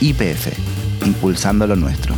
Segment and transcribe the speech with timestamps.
[0.00, 0.48] IPF,
[1.04, 2.14] impulsando lo nuestro.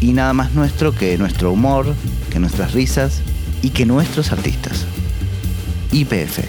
[0.00, 1.94] Y nada más nuestro que nuestro humor,
[2.30, 3.22] que nuestras risas
[3.62, 4.86] y que nuestros artistas.
[5.92, 6.40] IPF,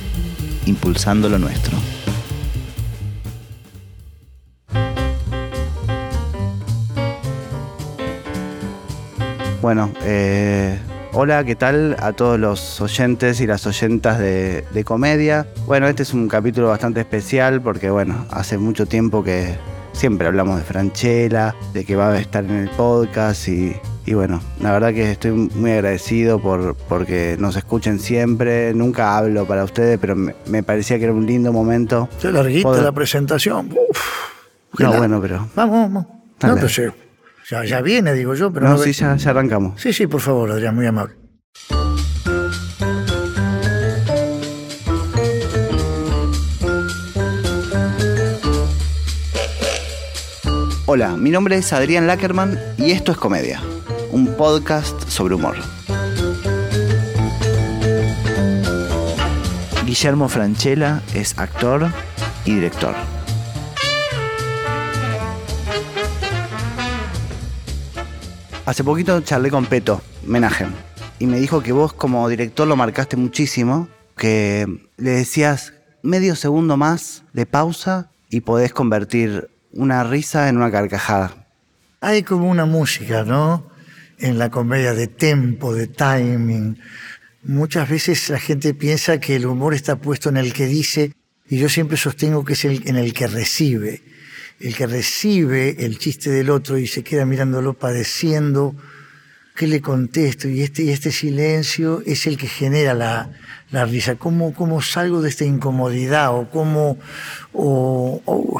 [0.65, 1.77] impulsando lo nuestro.
[9.61, 10.77] Bueno, eh,
[11.13, 15.47] hola, ¿qué tal a todos los oyentes y las oyentas de, de comedia?
[15.65, 19.55] Bueno, este es un capítulo bastante especial porque, bueno, hace mucho tiempo que
[19.97, 23.75] siempre hablamos de Franchella, de que va a estar en el podcast y,
[24.05, 28.73] y bueno, la verdad que estoy muy agradecido por porque nos escuchen siempre.
[28.73, 32.07] Nunca hablo para ustedes, pero me, me parecía que era un lindo momento.
[32.19, 33.71] Se larguita la presentación.
[33.71, 33.99] Uf.
[34.79, 35.47] No, Qué bueno, pero.
[35.55, 36.05] Vamos, vamos.
[36.43, 36.55] No,
[37.49, 39.79] ya, ya viene, digo yo, pero No, no sí, ve- ya, ya arrancamos.
[39.81, 41.15] sí, sí, por favor, Adrián, muy amable.
[50.89, 53.61] Hola, mi nombre es Adrián Lackerman y esto es Comedia,
[54.11, 55.57] un podcast sobre humor.
[59.85, 61.91] Guillermo Franchella es actor
[62.45, 62.95] y director.
[68.65, 70.71] Hace poquito charlé con Peto, Menajem,
[71.19, 76.77] y me dijo que vos como director lo marcaste muchísimo, que le decías medio segundo
[76.77, 81.47] más de pausa y podés convertir una risa en una carcajada.
[82.01, 83.69] Hay como una música, ¿no?
[84.17, 86.79] En la comedia de tempo, de timing.
[87.43, 91.13] Muchas veces la gente piensa que el humor está puesto en el que dice,
[91.47, 94.01] y yo siempre sostengo que es en el que recibe.
[94.59, 98.75] El que recibe el chiste del otro y se queda mirándolo padeciendo,
[99.55, 100.47] ¿qué le contesto?
[100.49, 103.29] Y este, y este silencio es el que genera la,
[103.69, 104.15] la risa.
[104.15, 106.35] ¿Cómo, ¿Cómo salgo de esta incomodidad?
[106.35, 106.97] ¿O cómo...
[107.53, 108.59] O,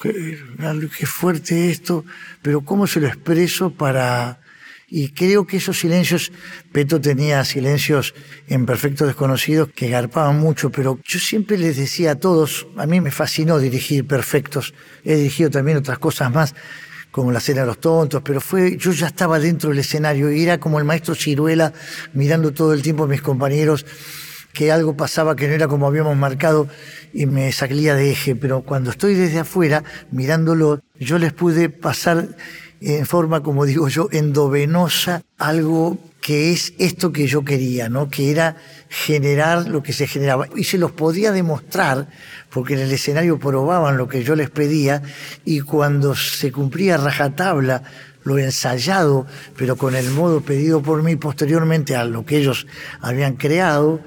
[0.00, 2.04] qué, fuerte esto,
[2.42, 4.40] pero cómo se lo expreso para...
[4.88, 6.30] Y creo que esos silencios,
[6.70, 8.14] Peto tenía silencios
[8.46, 13.00] en Perfecto Desconocidos que garpaban mucho, pero yo siempre les decía a todos, a mí
[13.00, 14.74] me fascinó dirigir Perfectos,
[15.04, 16.54] he dirigido también otras cosas más,
[17.10, 20.42] como la cena de los tontos, pero fue, yo ya estaba dentro del escenario y
[20.42, 21.72] era como el maestro Ciruela
[22.12, 23.86] mirando todo el tiempo a mis compañeros
[24.56, 26.66] que algo pasaba que no era como habíamos marcado
[27.12, 32.28] y me salía de eje, pero cuando estoy desde afuera mirándolo, yo les pude pasar
[32.80, 38.08] en forma, como digo yo, endovenosa algo que es esto que yo quería, ¿no?
[38.08, 38.56] Que era
[38.88, 40.48] generar lo que se generaba.
[40.56, 42.08] Y se los podía demostrar,
[42.48, 45.02] porque en el escenario probaban lo que yo les pedía,
[45.44, 47.82] y cuando se cumplía rajatabla
[48.24, 52.66] lo ensayado, pero con el modo pedido por mí posteriormente a lo que ellos
[53.02, 54.00] habían creado,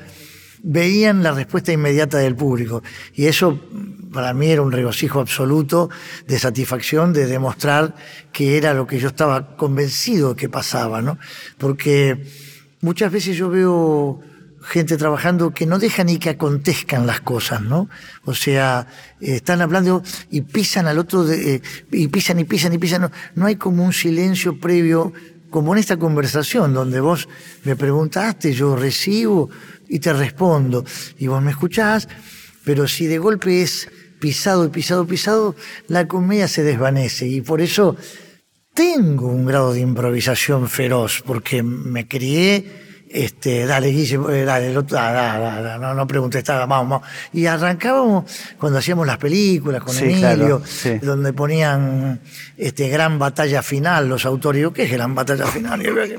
[0.63, 2.83] veían la respuesta inmediata del público.
[3.13, 3.59] Y eso
[4.11, 5.89] para mí era un regocijo absoluto
[6.27, 7.95] de satisfacción de demostrar
[8.31, 11.17] que era lo que yo estaba convencido que pasaba, ¿no?
[11.57, 12.25] Porque
[12.81, 14.21] muchas veces yo veo
[14.61, 17.89] gente trabajando que no deja ni que acontezcan las cosas, ¿no?
[18.25, 18.87] O sea,
[19.19, 23.01] están hablando y pisan al otro, eh, y pisan y pisan y pisan.
[23.01, 25.13] No, no hay como un silencio previo,
[25.49, 27.27] como en esta conversación, donde vos
[27.63, 29.49] me preguntaste, yo recibo
[29.87, 30.85] y te respondo,
[31.17, 32.07] y vos me escuchás,
[32.63, 33.89] pero si de golpe es
[34.19, 35.55] pisado y pisado, pisado,
[35.87, 37.95] la comedia se desvanece, y por eso
[38.73, 45.77] tengo un grado de improvisación feroz, porque me crié este, dale, Guille, eh, dale, da,
[45.79, 47.07] no, no preguntes, estaba, vamos, vamos.
[47.33, 48.25] Y arrancábamos
[48.59, 50.99] cuando hacíamos las películas con Sí, Emilio, claro, sí.
[50.99, 52.19] donde ponían
[52.57, 54.59] este, gran batalla final los autores.
[54.59, 55.81] Digo, ¿qué es gran batalla final?
[55.81, 56.17] Y había, que,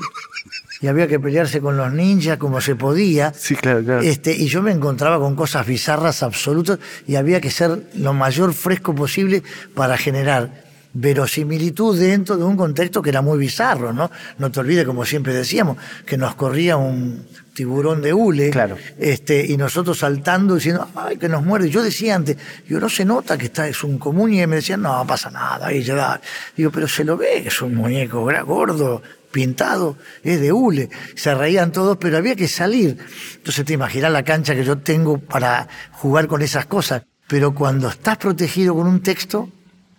[0.81, 3.33] y había que pelearse con los ninjas como se podía.
[3.35, 4.01] Sí, claro, claro.
[4.01, 8.53] Este, y yo me encontraba con cosas bizarras absolutas y había que ser lo mayor
[8.53, 14.11] fresco posible para generar verosimilitud dentro de un contexto que era muy bizarro, ¿no?
[14.39, 18.77] No te olvides, como siempre decíamos, que nos corría un tiburón de hule, Claro.
[18.99, 21.69] este, y nosotros saltando diciendo, ay, que nos muerde.
[21.69, 22.37] Yo decía antes,
[22.69, 25.67] yo no se nota que está, es un común, y me decían, no, pasa nada,
[25.67, 26.21] ahí ya da.
[26.57, 30.91] Digo, pero se lo ve, es un muñeco gordo, pintado, es de hule.
[31.15, 32.97] Se reían todos, pero había que salir.
[33.37, 37.03] Entonces te imaginas la cancha que yo tengo para jugar con esas cosas.
[37.29, 39.49] Pero cuando estás protegido con un texto,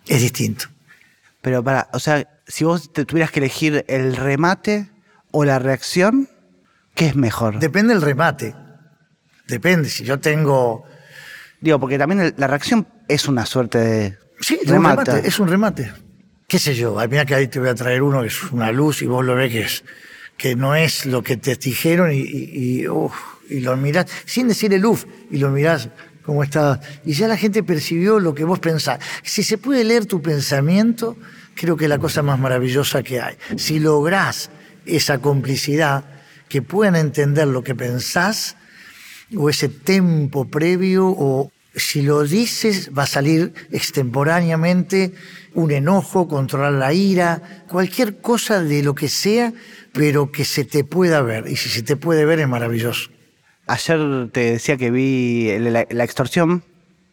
[0.06, 0.66] es distinto.
[1.42, 4.88] Pero para, o sea, si vos te tuvieras que elegir el remate
[5.30, 6.28] o la reacción,
[6.94, 7.58] ¿qué es mejor?
[7.58, 8.54] Depende del remate.
[9.48, 9.88] Depende.
[9.90, 10.84] Si yo tengo.
[11.60, 15.26] Digo, porque también el- la reacción es una suerte de Sí, de un remate.
[15.28, 15.92] Es un remate.
[16.48, 16.98] ¿Qué sé yo?
[16.98, 19.24] Ay, Mira que ahí te voy a traer uno que es una luz y vos
[19.24, 19.84] lo ves que es
[20.36, 23.14] que no es lo que te dijeron y, y, y, uf,
[23.48, 25.88] y lo mirás sin decirle luz y lo mirás
[27.04, 29.00] Y ya la gente percibió lo que vos pensás.
[29.22, 31.16] Si se puede leer tu pensamiento,
[31.54, 33.36] creo que es la cosa más maravillosa que hay.
[33.56, 34.50] Si lográs
[34.86, 36.04] esa complicidad,
[36.48, 38.56] que puedan entender lo que pensás,
[39.34, 45.14] o ese tempo previo, o si lo dices va a salir extemporáneamente
[45.54, 49.54] un enojo, controlar la ira, cualquier cosa de lo que sea,
[49.92, 51.48] pero que se te pueda ver.
[51.48, 53.10] Y si se te puede ver es maravilloso.
[53.66, 56.64] Ayer te decía que vi la, extorsión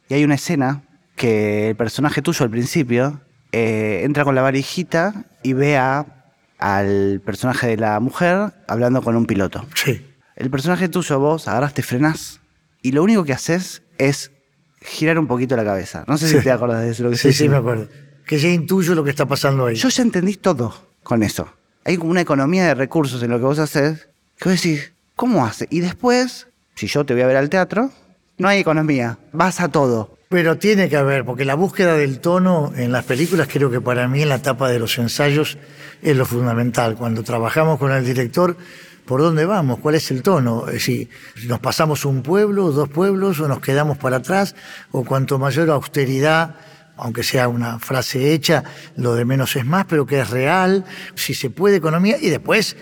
[0.07, 0.84] y hay una escena
[1.16, 7.68] que el personaje tuyo al principio eh, entra con la varijita y ve al personaje
[7.68, 9.66] de la mujer hablando con un piloto.
[9.75, 10.06] Sí.
[10.36, 12.40] El personaje tuyo, vos agarras, te frenás
[12.81, 14.31] y lo único que haces es
[14.81, 16.04] girar un poquito la cabeza.
[16.07, 17.04] No sé si te acuerdas de eso.
[17.04, 17.88] Lo que sí, sí, me acuerdo.
[18.25, 19.75] Que ya intuyo lo que está pasando ahí.
[19.75, 20.74] Yo ya entendí todo
[21.04, 21.50] con eso.
[21.84, 25.45] Hay como una economía de recursos en lo que vos haces que vos decís, ¿cómo
[25.45, 25.68] hace?
[25.69, 27.92] Y después, si yo te voy a ver al teatro,
[28.38, 30.18] no hay economía, vas a todo.
[30.30, 34.07] Pero tiene que haber, porque la búsqueda del tono en las películas creo que para
[34.07, 35.57] mí en la etapa de los ensayos
[36.01, 36.95] es lo fundamental.
[36.95, 38.56] Cuando trabajamos con el director,
[39.06, 39.80] ¿por dónde vamos?
[39.80, 40.68] ¿Cuál es el tono?
[40.80, 41.10] Si
[41.48, 44.56] nos pasamos un pueblo, dos pueblos, o nos quedamos para atrás,
[44.92, 46.56] o cuanto mayor austeridad,
[46.95, 48.63] aunque sea una frase hecha,
[48.95, 52.77] lo de menos es más, pero que es real, si se puede economía, y después,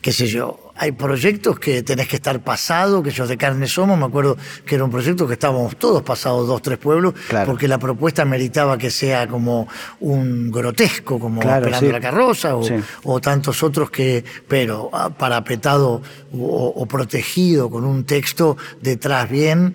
[0.00, 3.98] qué sé yo, hay proyectos que tenés que estar pasado, que ellos de carne somos.
[3.98, 7.14] Me acuerdo que era un proyecto que estábamos todos pasados dos, tres pueblos,
[7.46, 9.68] porque la propuesta meritaba que sea como
[10.00, 16.02] un grotesco, como Esperando la carroza, o, tantos otros que, pero ah, parapetado
[16.32, 19.74] o, o protegido con un texto detrás bien.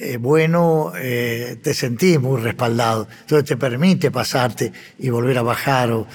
[0.00, 3.08] Eh, bueno, eh, te sentís muy respaldado.
[3.22, 5.90] Entonces te permite pasarte y volver a bajar.
[5.90, 6.06] O,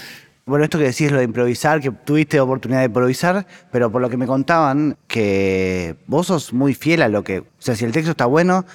[0.46, 4.10] bueno, esto que decís lo de improvisar, que tuviste oportunidad de improvisar, pero por lo
[4.10, 7.40] que me contaban, que vos sos muy fiel a lo que.
[7.40, 8.66] O sea, si el texto está bueno,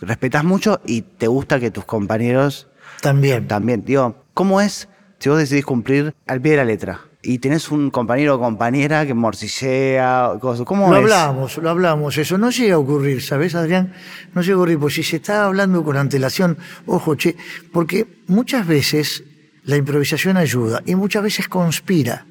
[0.00, 2.68] respetas mucho y te gusta que tus compañeros.
[3.00, 3.48] También.
[3.48, 3.84] También.
[3.84, 4.88] Digo, ¿cómo es
[5.18, 7.00] si vos decidís cumplir al pie de la letra?
[7.22, 10.64] Y tenés un compañero o compañera que morcillea, cosas.
[10.64, 11.02] ¿Cómo lo es?
[11.02, 12.18] hablamos, lo hablamos.
[12.18, 13.92] Eso no llega a ocurrir, ¿sabes, Adrián?
[14.32, 14.78] No llega a ocurrir.
[14.78, 16.56] Pues si se está hablando con antelación,
[16.86, 17.34] ojo, che,
[17.72, 19.24] porque muchas veces
[19.66, 22.24] la improvisación ayuda y muchas veces conspira.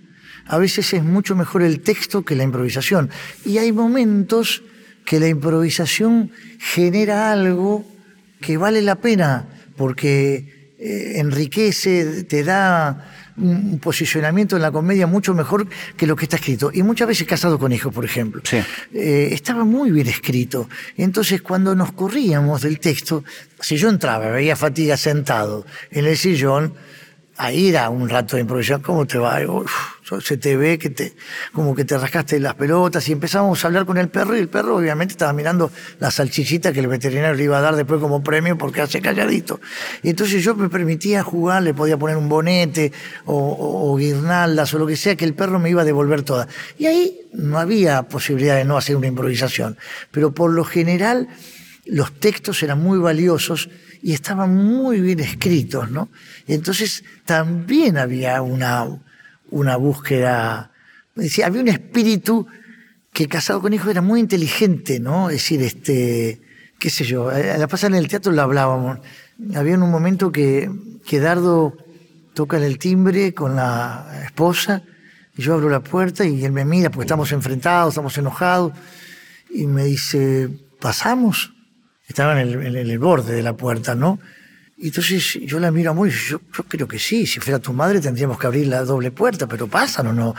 [0.48, 3.10] A veces es mucho mejor el texto que la improvisación.
[3.46, 4.64] Y hay momentos
[5.06, 7.86] que la improvisación genera algo
[8.42, 15.34] que vale la pena porque eh, enriquece, te da un posicionamiento en la comedia mucho
[15.34, 15.68] mejor
[15.98, 16.72] que lo que está escrito.
[16.74, 18.42] Y muchas veces Casado con Hijos, por ejemplo.
[18.94, 20.70] Eh, estaba muy bien escrito.
[20.96, 23.26] Entonces, cuando nos corríamos del texto,
[23.60, 26.74] si yo entraba, veía fatiga sentado en el sillón,
[27.38, 29.40] ahí era un rato de improvisación, ¿cómo te va?
[30.22, 31.16] se te ve que te,
[31.52, 34.48] como que te rascaste las pelotas y empezamos a hablar con el perro y el
[34.48, 38.24] perro obviamente estaba mirando la salchichita que el veterinario le iba a dar después como
[38.24, 39.60] premio porque hace calladito.
[40.04, 42.92] Y entonces yo me permitía jugar, le podía poner un bonete
[43.26, 46.48] o, o guirnaldas o lo que sea que el perro me iba a devolver toda.
[46.78, 49.78] Y ahí no había posibilidad de no hacer una improvisación.
[50.12, 51.28] Pero por lo general
[51.86, 53.70] los textos eran muy valiosos
[54.01, 56.09] y estaban muy bien escritos, ¿no?
[56.47, 58.88] entonces también había una,
[59.50, 60.71] una búsqueda,
[61.44, 62.47] había un espíritu
[63.15, 65.30] que casado con hijos era muy inteligente, ¿no?
[65.30, 66.42] Es decir, este,
[66.77, 69.00] qué sé yo, a la pasada en el teatro lo hablábamos.
[69.56, 70.69] Había un momento que,
[71.07, 71.77] que Dardo
[72.33, 74.84] toca el timbre con la esposa,
[75.38, 78.74] y yo abro la puerta y él me mira, porque estamos enfrentados, estamos enojados,
[79.50, 80.50] y me dice,
[80.81, 81.54] ¿pasamos?
[82.07, 84.19] Estaba en el, borde de la puerta, ¿no?
[84.77, 87.71] Y entonces yo la miro a muy, yo, yo creo que sí, si fuera tu
[87.71, 90.35] madre tendríamos que abrir la doble puerta, pero pasan o no.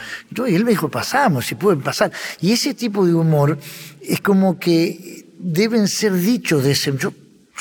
[0.46, 2.12] Y él me dijo, pasamos, si pueden pasar.
[2.40, 3.58] Y ese tipo de humor
[4.02, 6.96] es como que deben ser dichos de ese...
[6.96, 7.12] Yo,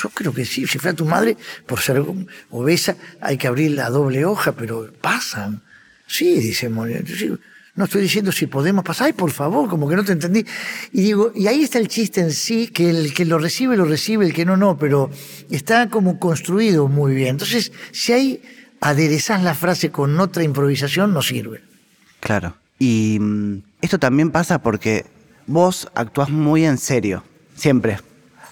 [0.02, 1.36] yo creo que sí, si fuera tu madre,
[1.66, 2.04] por ser
[2.50, 5.62] obesa, hay que abrir la doble hoja, pero pasan.
[6.06, 7.02] Sí, dice Moria.
[7.76, 10.44] No estoy diciendo si podemos pasar, ay, por favor, como que no te entendí.
[10.92, 13.84] Y digo, y ahí está el chiste en sí, que el que lo recibe, lo
[13.84, 15.10] recibe, el que no, no, pero
[15.50, 17.30] está como construido muy bien.
[17.30, 18.42] Entonces, si ahí
[18.80, 21.62] aderezás la frase con otra improvisación, no sirve.
[22.20, 22.56] Claro.
[22.78, 25.04] Y mm, esto también pasa porque
[25.46, 27.98] vos actuás muy en serio, siempre.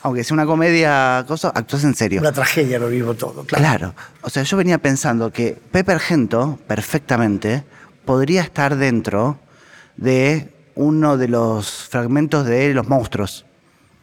[0.02, 2.20] Aunque sea una comedia, cosa, actúas en serio.
[2.20, 3.64] Una tragedia lo vivo todo, claro.
[3.64, 3.94] Claro.
[4.20, 7.64] O sea, yo venía pensando que Pepe Argento, perfectamente,
[8.04, 9.38] podría estar dentro
[9.96, 13.46] de uno de los fragmentos de Los Monstruos,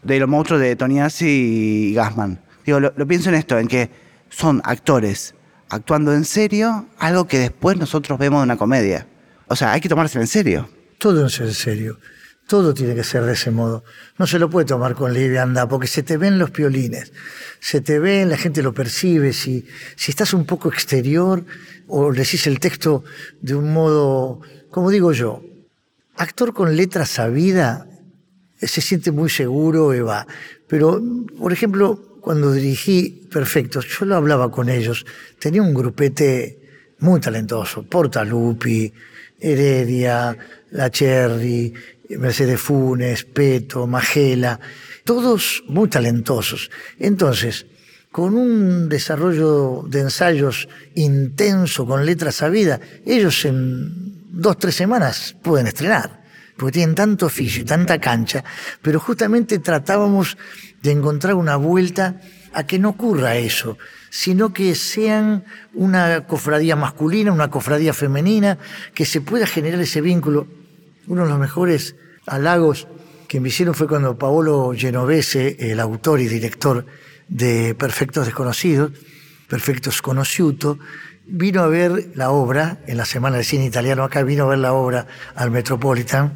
[0.03, 2.41] de los monstruos de Toniasi y Gassman.
[2.65, 3.89] Digo, lo, pienso en esto, en que
[4.29, 5.35] son actores
[5.69, 9.07] actuando en serio, algo que después nosotros vemos en una comedia.
[9.47, 10.69] O sea, hay que tomárselo en serio.
[10.97, 11.97] Todo es en serio.
[12.45, 13.83] Todo tiene que ser de ese modo.
[14.17, 17.13] No se lo puede tomar con liviandad, porque se te ven los piolines,
[17.61, 19.31] se te ven, la gente lo percibe.
[19.31, 19.65] Si,
[19.95, 21.45] si estás un poco exterior
[21.91, 23.03] o decís el texto
[23.41, 25.43] de un modo, como digo yo,
[26.15, 27.85] actor con letra sabida
[28.57, 30.25] se siente muy seguro y va.
[30.67, 31.01] Pero,
[31.37, 35.05] por ejemplo, cuando dirigí Perfectos, yo lo hablaba con ellos.
[35.39, 36.59] Tenía un grupete
[36.99, 38.93] muy talentoso, Portalupi,
[39.39, 40.37] Heredia,
[40.71, 41.73] La Cherry,
[42.09, 44.59] Mercedes Funes, Peto, Magela,
[45.03, 46.69] todos muy talentosos.
[46.99, 47.65] Entonces,
[48.11, 55.67] con un desarrollo de ensayos intenso, con letras sabidas, ellos en dos, tres semanas pueden
[55.67, 56.21] estrenar,
[56.57, 58.43] porque tienen tanto oficio y tanta cancha,
[58.81, 60.37] pero justamente tratábamos
[60.81, 62.19] de encontrar una vuelta
[62.53, 63.77] a que no ocurra eso,
[64.09, 68.57] sino que sean una cofradía masculina, una cofradía femenina,
[68.93, 70.47] que se pueda generar ese vínculo.
[71.07, 71.95] Uno de los mejores
[72.27, 72.89] halagos
[73.29, 76.85] que me hicieron fue cuando Paolo Genovese, el autor y director
[77.31, 78.91] de Perfectos Desconocidos,
[79.47, 80.77] Perfectos Conosciuto,
[81.25, 84.59] vino a ver la obra en la Semana de Cine Italiano, acá vino a ver
[84.59, 86.33] la obra al Metropolitan,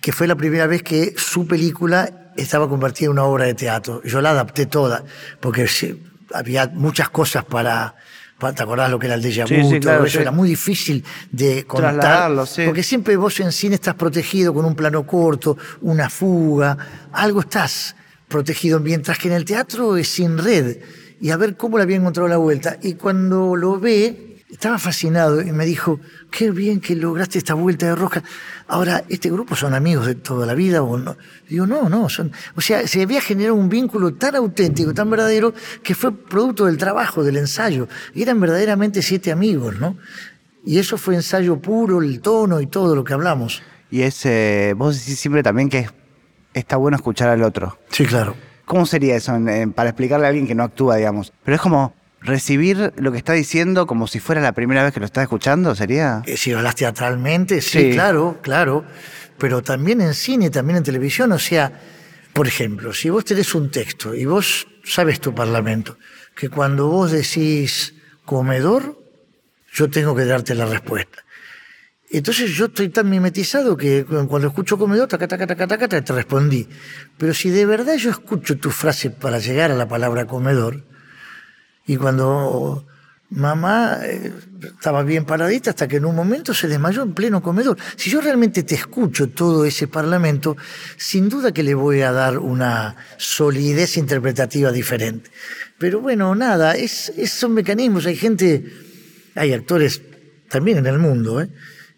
[0.00, 4.02] que fue la primera vez que su película estaba convertida en una obra de teatro.
[4.04, 5.04] Yo la adapté toda,
[5.40, 5.68] porque
[6.34, 7.94] había muchas cosas para,
[8.38, 10.04] ¿Te acordás lo que era el déjà vu?
[10.04, 12.32] eso era muy difícil de contar.
[12.66, 16.76] Porque siempre vos en cine estás protegido con un plano corto, una fuga,
[17.12, 17.94] algo estás
[18.32, 20.78] protegido, mientras que en el teatro es sin red.
[21.20, 22.78] Y a ver cómo le había encontrado la vuelta.
[22.82, 27.86] Y cuando lo ve, estaba fascinado y me dijo, qué bien que lograste esta vuelta
[27.86, 28.24] de rosca.
[28.66, 31.16] Ahora, ¿este grupo son amigos de toda la vida o no?
[31.48, 32.32] Digo, no, no, son...
[32.56, 36.78] O sea, se había generado un vínculo tan auténtico, tan verdadero, que fue producto del
[36.78, 37.86] trabajo, del ensayo.
[38.14, 39.96] Y eran verdaderamente siete amigos, ¿no?
[40.64, 43.62] Y eso fue ensayo puro, el tono y todo lo que hablamos.
[43.90, 45.86] Y ese, vos decís siempre también que
[46.54, 47.78] está bueno escuchar al otro.
[47.90, 48.34] Sí, claro.
[48.64, 49.38] ¿Cómo sería eso
[49.74, 51.32] para explicarle a alguien que no actúa, digamos?
[51.44, 55.00] Pero es como, recibir lo que está diciendo como si fuera la primera vez que
[55.00, 56.22] lo está escuchando, ¿sería?
[56.26, 58.84] Eh, si hablas teatralmente, sí, claro, claro.
[59.38, 61.32] Pero también en cine, también en televisión.
[61.32, 61.72] O sea,
[62.32, 65.98] por ejemplo, si vos tenés un texto y vos sabes tu parlamento,
[66.36, 67.94] que cuando vos decís
[68.24, 68.98] comedor,
[69.72, 71.24] yo tengo que darte la respuesta.
[72.12, 76.68] Entonces yo estoy tan mimetizado que cuando escucho comedor, taca, taca, taca, taca, te respondí.
[77.16, 80.84] Pero si de verdad yo escucho tu frase para llegar a la palabra comedor,
[81.86, 82.86] y cuando
[83.30, 84.30] mamá eh,
[84.62, 87.78] estaba bien paradita hasta que en un momento se desmayó en pleno comedor.
[87.96, 90.56] Si yo realmente te escucho todo ese parlamento,
[90.98, 95.30] sin duda que le voy a dar una solidez interpretativa diferente.
[95.78, 98.04] Pero bueno, nada, es, son mecanismos.
[98.04, 98.70] Hay gente,
[99.34, 100.02] hay actores
[100.50, 101.48] también en el mundo, ¿eh?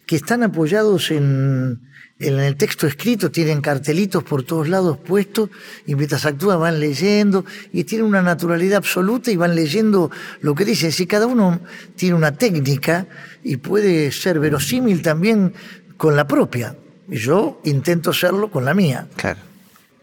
[0.05, 1.81] Que están apoyados en,
[2.19, 5.49] el texto escrito tienen cartelitos por todos lados puestos
[5.85, 7.43] y mientras actúan van leyendo
[7.73, 10.09] y tienen una naturalidad absoluta y van leyendo
[10.41, 10.91] lo que dicen.
[10.91, 11.59] Si cada uno
[11.95, 13.05] tiene una técnica
[13.43, 15.53] y puede ser verosímil también
[15.97, 16.75] con la propia.
[17.07, 19.07] Yo intento serlo con la mía.
[19.15, 19.39] Claro.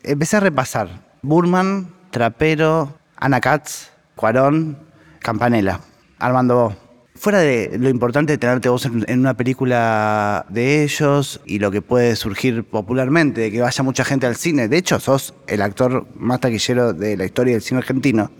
[0.03, 1.13] Empecé a repasar.
[1.23, 4.79] Burman, Trapero, Ana Katz, Cuarón,
[5.21, 5.81] Campanella,
[6.19, 6.77] Armando
[7.15, 11.83] fuera de lo importante de tenerte vos en, una película de ellos y lo que
[11.83, 16.07] puede surgir popularmente, de que vaya mucha gente al cine, de hecho sos el actor
[16.17, 18.31] más taquillero de la historia del cine argentino,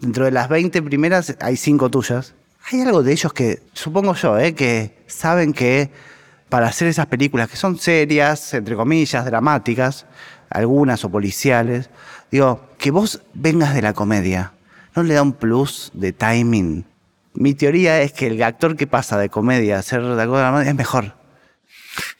[0.00, 2.34] dentro de las 20 primeras hay 5 tuyas.
[2.70, 5.90] Hay algo de ellos que, supongo yo, eh, que saben que
[6.48, 10.06] para hacer esas películas que son serias, entre comillas, dramáticas,
[10.50, 11.90] algunas o policiales,
[12.30, 14.52] digo, que vos vengas de la comedia,
[14.94, 16.84] ¿no le da un plus de timing
[17.36, 20.74] mi teoría es que el actor que pasa de comedia a ser de comedia es
[20.74, 21.14] mejor.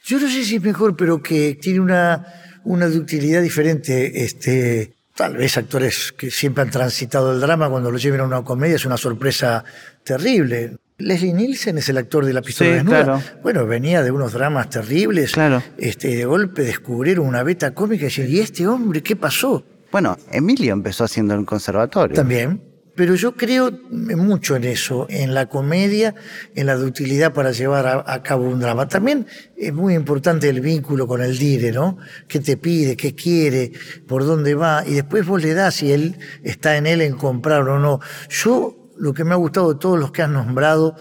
[0.03, 2.25] Yo no sé si es mejor, pero que tiene una,
[2.63, 4.23] una ductilidad diferente.
[4.23, 8.43] Este, tal vez actores que siempre han transitado el drama, cuando lo lleven a una
[8.43, 9.63] comedia es una sorpresa
[10.03, 10.77] terrible.
[10.99, 13.21] Leslie Nielsen es el actor de La pistola desnuda.
[13.43, 15.31] Bueno, venía de unos dramas terribles.
[15.31, 15.61] Claro.
[15.77, 19.63] Este, de golpe descubrieron una beta cómica y decir, ¿y este hombre qué pasó?
[19.91, 22.15] Bueno, Emilio empezó haciendo el conservatorio.
[22.15, 22.61] También.
[22.97, 26.15] Pero yo creo mucho en eso, en la comedia,
[26.55, 28.87] en la ductilidad para llevar a, cabo un drama.
[28.87, 31.99] También es muy importante el vínculo con el dire, ¿no?
[32.27, 32.97] ¿Qué te pide?
[32.97, 33.71] ¿Qué quiere?
[34.07, 34.83] ¿Por dónde va?
[34.83, 37.99] Y después vos le das y él está en él en comprar o no.
[38.29, 40.95] Yo, lo que me ha gustado de todos los que has nombrado,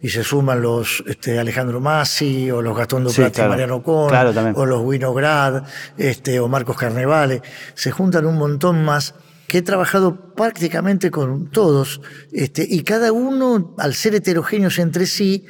[0.00, 4.14] y se suman los este, Alejandro Massi, o los Gastón Duplati y Mariano Con,
[4.54, 5.64] o los Winograd,
[5.98, 7.42] este, o Marcos Carnevale,
[7.74, 9.14] se juntan un montón más
[9.50, 15.44] que he trabajado prácticamente con todos, este, y cada uno, al ser heterogéneos entre sí,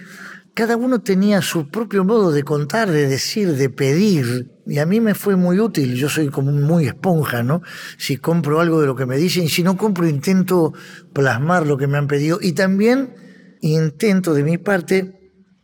[0.54, 4.52] cada uno tenía su propio modo de contar, de decir, de pedir.
[4.66, 5.96] Y a mí me fue muy útil.
[5.96, 7.60] Yo soy como muy esponja, ¿no?
[7.98, 10.72] Si compro algo de lo que me dicen, si no compro, intento
[11.12, 12.38] plasmar lo que me han pedido.
[12.40, 13.14] Y también
[13.60, 15.19] intento de mi parte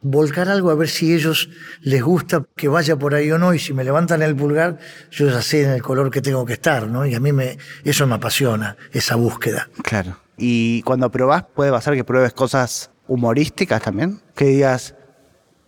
[0.09, 3.59] volcar algo a ver si ellos les gusta que vaya por ahí o no y
[3.59, 4.79] si me levantan el pulgar
[5.11, 7.05] yo ya sé en el color que tengo que estar, ¿no?
[7.07, 9.69] Y a mí me eso me apasiona, esa búsqueda.
[9.83, 10.19] Claro.
[10.37, 14.95] Y cuando probás puede pasar que pruebes cosas humorísticas también, que digas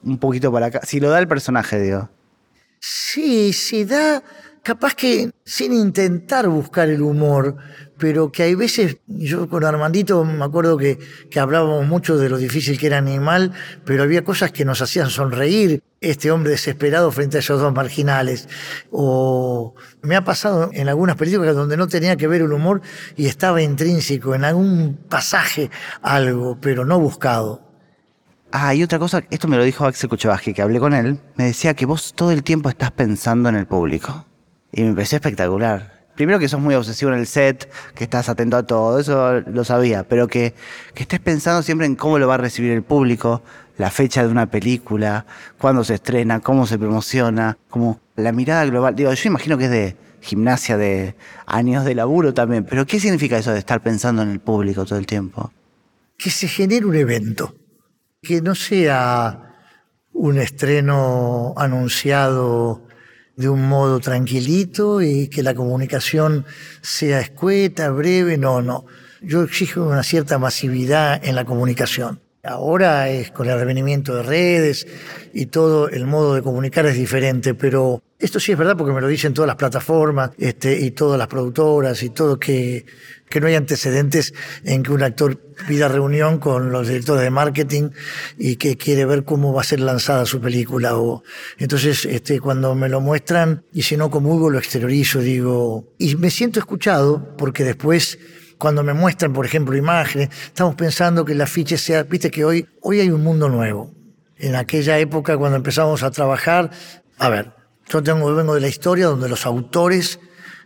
[0.02, 2.08] un poquito para acá, si lo da el personaje, digo.
[2.78, 4.22] Sí, sí da
[4.62, 7.56] capaz que sin intentar buscar el humor,
[7.98, 10.98] pero que hay veces, yo con Armandito me acuerdo que,
[11.30, 13.52] que hablábamos mucho de lo difícil que era Animal,
[13.84, 18.48] pero había cosas que nos hacían sonreír, este hombre desesperado frente a esos dos marginales.
[18.90, 22.80] O me ha pasado en algunas películas donde no tenía que ver el humor
[23.16, 25.70] y estaba intrínseco en algún pasaje
[26.02, 27.62] algo, pero no buscado.
[28.50, 31.44] Ah, y otra cosa, esto me lo dijo Axel Kuchevaski, que hablé con él, me
[31.44, 34.24] decía que vos todo el tiempo estás pensando en el público.
[34.72, 35.97] Y me pareció espectacular.
[36.18, 39.62] Primero que sos muy obsesivo en el set, que estás atento a todo, eso lo
[39.62, 40.52] sabía, pero que,
[40.92, 43.40] que estés pensando siempre en cómo lo va a recibir el público,
[43.76, 45.26] la fecha de una película,
[45.58, 48.96] cuándo se estrena, cómo se promociona, como la mirada global.
[48.96, 51.14] Digo, yo imagino que es de gimnasia, de
[51.46, 54.98] años de laburo también, pero ¿qué significa eso de estar pensando en el público todo
[54.98, 55.52] el tiempo?
[56.16, 57.54] Que se genere un evento,
[58.20, 59.54] que no sea
[60.12, 62.87] un estreno anunciado
[63.38, 66.44] de un modo tranquilito y que la comunicación
[66.82, 68.84] sea escueta, breve, no, no.
[69.22, 72.20] Yo exijo una cierta masividad en la comunicación.
[72.42, 74.88] Ahora es con el revenimiento de redes
[75.32, 79.00] y todo el modo de comunicar es diferente, pero esto sí es verdad porque me
[79.00, 82.84] lo dicen todas las plataformas este, y todas las productoras y todo que
[83.28, 84.34] que no hay antecedentes
[84.64, 87.90] en que un actor pida reunión con los directores de marketing
[88.38, 90.96] y que quiere ver cómo va a ser lanzada su película.
[90.96, 91.22] O,
[91.58, 96.30] entonces, este, cuando me lo muestran y si no comulgo, lo exteriorizo, digo, y me
[96.30, 98.18] siento escuchado porque después
[98.56, 102.66] cuando me muestran, por ejemplo, imágenes, estamos pensando que el afiche sea, viste que hoy,
[102.80, 103.94] hoy hay un mundo nuevo.
[104.36, 106.70] En aquella época, cuando empezamos a trabajar,
[107.18, 107.52] a ver,
[107.88, 110.20] yo tengo, vengo de la historia donde los autores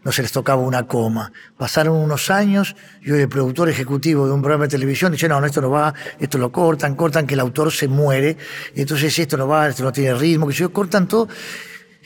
[0.05, 1.33] no se les tocaba una coma.
[1.57, 5.41] Pasaron unos años y hoy el productor ejecutivo de un programa de televisión dice, no,
[5.41, 8.37] no, esto no va, esto lo cortan, cortan que el autor se muere,
[8.75, 11.29] entonces esto no va, esto no tiene ritmo, que yo cortan todo.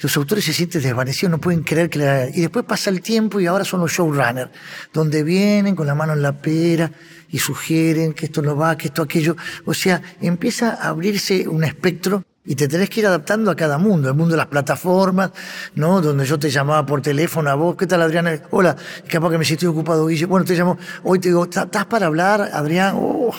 [0.02, 2.28] Los autores se sienten desvanecidos, no pueden creer que la...
[2.28, 4.50] Y después pasa el tiempo y ahora son los showrunners,
[4.92, 6.92] donde vienen con la mano en la pera
[7.30, 9.36] y sugieren que esto no va, que esto aquello.
[9.64, 13.76] O sea, empieza a abrirse un espectro y te tenés que ir adaptando a cada
[13.76, 15.32] mundo, el mundo de las plataformas,
[15.74, 16.00] ¿no?
[16.00, 18.42] Donde yo te llamaba por teléfono a vos, ¿qué tal Adrián?
[18.50, 18.76] Hola,
[19.08, 20.26] capaz que me estoy ocupado, Guille.
[20.26, 22.94] Bueno, te llamo, hoy te digo, ¿estás para hablar, Adrián?
[22.96, 23.34] Oh.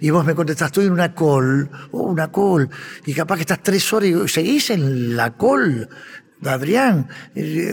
[0.00, 2.68] Y vos me contestás, estoy en una call, oh, una call.
[3.06, 5.88] Y capaz que estás tres horas y seguís en la call.
[6.44, 7.08] Adrián,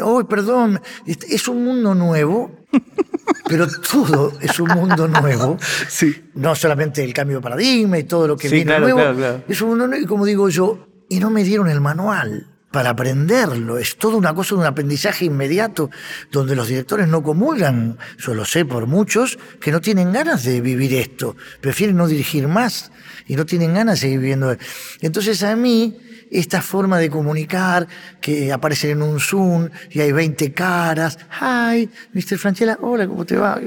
[0.03, 2.51] oh, perdón, es un mundo nuevo,
[3.47, 5.57] pero todo es un mundo nuevo.
[5.87, 6.29] Sí.
[6.35, 8.97] No solamente el cambio de paradigma y todo lo que Sí, viene claro, nuevo.
[8.99, 9.43] claro, claro.
[9.47, 12.89] Es un mundo nuevo, y como digo yo, y no me dieron el manual para
[12.89, 13.77] aprenderlo.
[13.77, 15.89] Es toda una cosa de un aprendizaje inmediato,
[16.29, 20.59] donde los directores no comulgan, yo lo sé por muchos, que no tienen ganas de
[20.59, 22.91] vivir esto, prefieren no dirigir más
[23.27, 24.57] y no tienen ganas de seguir viviendo.
[24.99, 25.97] Entonces a mí
[26.31, 27.87] esta forma de comunicar
[28.19, 31.17] que aparecen en un Zoom y hay 20 caras.
[31.41, 32.37] Hi, Mr.
[32.37, 33.59] Franchella, hola, ¿cómo te va?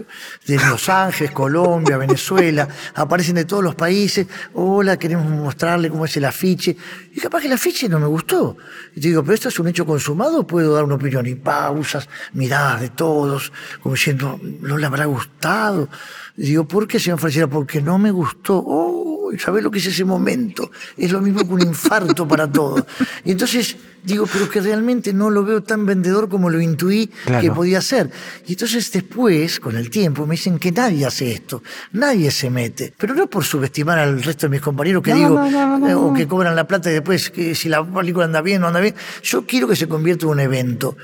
[0.47, 4.27] De Los Ángeles, Colombia, Venezuela, aparecen de todos los países.
[4.55, 6.77] Hola, queremos mostrarle cómo es el afiche.
[7.15, 8.57] Y capaz que el afiche no me gustó.
[8.99, 11.27] Digo, pero esto es un hecho consumado, puedo dar una opinión.
[11.27, 15.89] Y pausas, miradas de todos, como diciendo, ¿no le habrá gustado?
[16.37, 17.49] Digo, ¿por qué, señor Franchella?
[17.49, 18.63] Porque no me gustó.
[18.65, 20.71] Oh, ¿sabés lo que es ese momento?
[20.97, 22.85] Es lo mismo que un infarto para todos.
[23.25, 27.43] Y entonces digo, pero que realmente no lo veo tan vendedor como lo intuí Claro.
[27.43, 28.11] que podía ser.
[28.47, 31.63] Y entonces después, con el tiempo, me dicen que nadie hace esto,
[31.93, 32.95] nadie se mete.
[32.97, 35.89] Pero no por subestimar al resto de mis compañeros que No, digo, no, no, no,
[35.89, 38.61] eh, o que cobran la plata y después que si la película anda bien o
[38.63, 38.95] no anda bien.
[39.23, 40.97] Yo quiero que se convierta en un evento.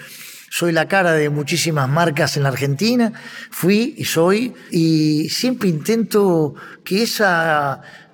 [0.50, 3.12] Soy la cara de muchísimas marcas en la Argentina,
[3.50, 7.24] fui y soy, y siempre intento que ese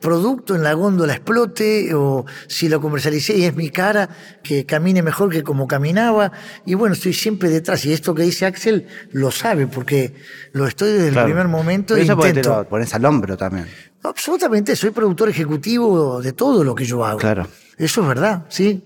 [0.00, 4.08] producto en la góndola explote, o si lo comercialicé y es mi cara,
[4.42, 6.32] que camine mejor que como caminaba.
[6.66, 7.84] Y bueno, estoy siempre detrás.
[7.84, 10.14] Y esto que dice Axel lo sabe, porque
[10.52, 11.26] lo estoy desde Claro.
[11.28, 12.56] el primer momento Pero e eso te intento.
[12.56, 13.66] lo pones al hombro también.
[14.02, 17.18] Absolutamente, soy productor ejecutivo de todo lo que yo hago.
[17.18, 17.46] Claro.
[17.76, 18.82] Eso es verdad, sí.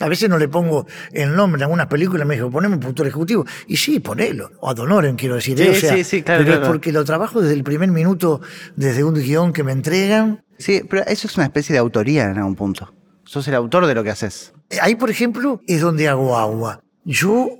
[0.00, 3.44] A veces no le pongo el nombre en algunas películas, me dijo, poneme productor ejecutivo.
[3.66, 4.50] Y sí, ponelo.
[4.60, 5.58] O ad honorem, quiero decir.
[5.58, 5.70] Sí, ¿eh?
[5.70, 8.40] O sea, sí, sí, claro, Pero es porque lo trabajo desde el primer minuto,
[8.76, 12.36] desde un guion que me entregan, Sí, pero eso es una especie de autoría en
[12.36, 12.92] algún punto.
[13.24, 14.52] Sos el autor de lo que haces.
[14.82, 16.82] Ahí, por ejemplo, es donde hago agua.
[17.04, 17.50] Yo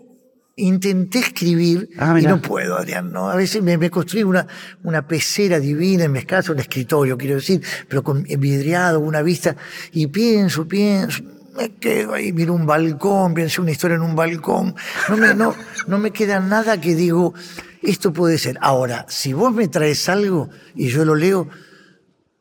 [0.56, 3.12] intenté escribir Ah, y no puedo, Adrián.
[3.12, 3.30] ¿no?
[3.30, 4.46] A veces me, me construí una,
[4.82, 9.54] una pecera divina en mi casa, un escritorio, quiero decir, pero con vidriado, una vista,
[9.92, 11.22] y pienso, pienso,
[11.58, 14.74] me quedo ahí, miro un balcón, pienso una historia en un balcón.
[15.08, 15.54] No me, no,
[15.86, 17.34] no me queda nada que digo,
[17.82, 18.56] esto puede ser.
[18.60, 21.48] Ahora, si vos me traes algo y yo lo leo,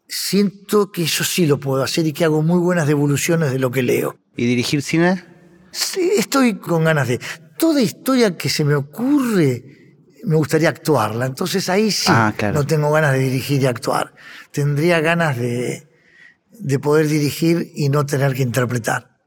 [0.07, 3.71] siento que eso sí lo puedo hacer y que hago muy buenas devoluciones de lo
[3.71, 4.17] que leo.
[4.35, 5.23] ¿Y dirigir cine?
[5.71, 7.19] Sí, estoy con ganas de.
[7.57, 9.63] Toda historia que se me ocurre,
[10.23, 11.25] me gustaría actuarla.
[11.25, 12.53] Entonces ahí sí Ah, claro.
[12.53, 14.13] no tengo ganas de dirigir y actuar.
[14.51, 15.86] Tendría ganas de,
[16.59, 19.17] de poder dirigir y no tener que interpretar.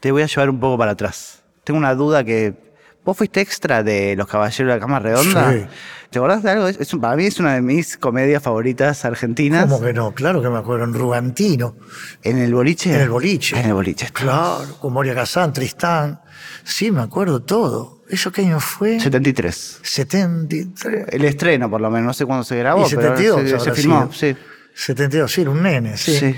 [0.00, 1.42] Te voy a llevar un poco para atrás.
[1.64, 2.62] Tengo una duda que.
[3.04, 5.52] ¿Vos fuiste extra de Los Caballeros de la Cama Redonda?
[5.52, 5.66] Sí.
[6.08, 6.68] ¿Te acordás de algo?
[6.68, 9.64] Es- para mí es una de mis comedias favoritas argentinas.
[9.68, 10.14] ¿Cómo que no?
[10.14, 11.76] Claro que me acuerdo en Rugantino,
[12.22, 12.94] ¿En el boliche?
[12.94, 13.56] en el boliche.
[13.56, 14.08] Ah, en el boliche.
[14.12, 16.20] Claro, con Moria Kazán, Tristán.
[16.62, 18.02] Sí, me acuerdo todo.
[18.08, 18.98] ¿Eso qué año fue?
[19.00, 19.80] 73.
[19.82, 21.06] 73.
[21.10, 22.06] El estreno, por lo menos.
[22.06, 24.10] No sé cuándo se grabó, Y 72 pero se, se filmó.
[24.12, 24.34] sido.
[24.34, 24.36] Sí.
[24.74, 26.16] 72, sí, era un nene, sí.
[26.16, 26.34] Sí.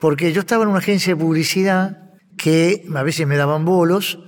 [0.00, 1.98] Porque yo estaba en una agencia de publicidad
[2.36, 4.18] que a veces me daban bolos,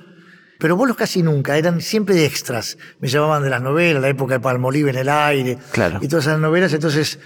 [0.58, 2.76] pero bolos casi nunca, eran siempre de extras.
[3.00, 5.98] Me llamaban de las novelas, la época de Palmolive en el aire, Claro.
[6.02, 7.18] y todas esas novelas, entonces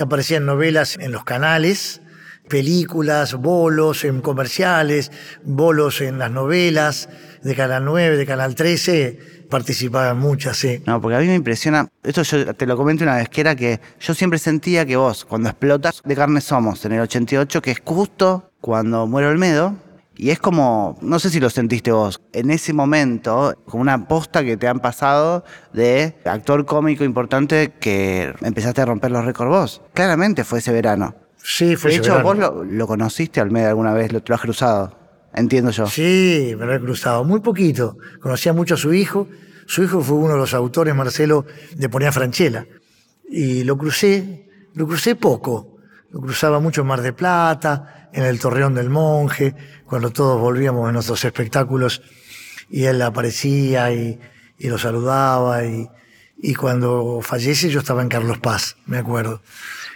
[0.00, 2.02] aparecían novelas en los canales,
[2.48, 5.10] películas, bolos en comerciales,
[5.42, 7.08] bolos en las novelas,
[7.42, 10.82] de Canal 9, de Canal 13, participaban muchas, sí.
[10.86, 13.54] No, porque a mí me impresiona, esto yo te lo comenté una vez, que era
[13.54, 17.70] que yo siempre sentía que vos, cuando explotas de carne somos en el 88, que
[17.72, 19.76] es justo cuando muere Olmedo,
[20.16, 24.44] y es como, no sé si lo sentiste vos, en ese momento, como una posta
[24.44, 29.82] que te han pasado de actor cómico importante que empezaste a romper los récords vos.
[29.92, 31.14] Claramente fue ese verano.
[31.42, 32.28] Sí, fue de ese hecho, verano.
[32.28, 34.96] vos lo, lo conociste a Olmedo alguna vez, lo, lo has cruzado,
[35.34, 35.86] entiendo yo.
[35.86, 37.24] Sí, me lo he cruzado.
[37.24, 37.98] Muy poquito.
[38.20, 39.28] Conocía mucho a su hijo.
[39.66, 42.66] Su hijo fue uno de los autores, Marcelo, de Ponía Franchella.
[43.28, 45.78] Y lo crucé, lo crucé poco.
[46.10, 50.86] Lo cruzaba mucho en Mar de Plata, en el Torreón del Monje, cuando todos volvíamos
[50.86, 52.02] de nuestros espectáculos
[52.70, 54.20] y él aparecía y,
[54.58, 55.64] y lo saludaba.
[55.64, 55.88] Y,
[56.36, 59.42] y cuando fallece yo estaba en Carlos Paz, me acuerdo,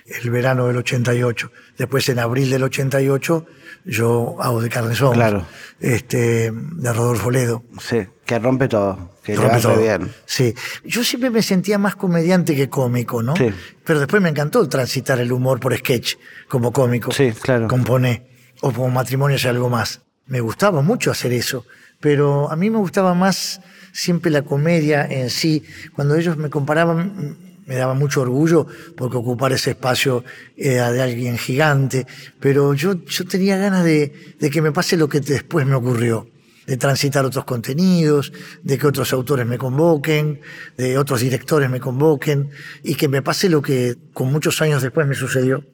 [0.07, 1.53] el verano del 88.
[1.77, 3.47] Después en abril del 88
[3.85, 5.47] yo hago de carne somos, Claro.
[5.81, 7.65] este, de Rodolfo Ledo.
[7.81, 9.77] Sí, que rompe todo, que Rompe todo.
[9.79, 10.11] bien.
[10.27, 10.55] Sí.
[10.85, 13.37] Yo siempre me sentía más comediante que cómico, ¿no?
[13.37, 13.51] Sí.
[13.85, 16.17] Pero después me encantó transitar el humor por sketch
[16.49, 17.13] como cómico.
[17.13, 17.69] Sí, claro.
[17.69, 18.27] Componé.
[18.61, 20.03] O como matrimonio es algo más.
[20.27, 21.65] Me gustaba mucho hacer eso.
[22.01, 23.61] Pero a mí me gustaba más
[23.93, 25.65] siempre la comedia en sí.
[25.95, 30.25] Cuando ellos me comparaban, me daba mucho orgullo porque ocupar ese espacio
[30.57, 32.07] era de alguien gigante.
[32.41, 36.29] Pero yo, yo tenía ganas de, de que me pase lo que después me ocurrió
[36.69, 38.31] de transitar otros contenidos,
[38.63, 40.43] de que otros autores me convoquen,
[40.77, 42.51] de otros directores me convoquen
[42.83, 45.65] y que me pase lo que con muchos años después me sucedió.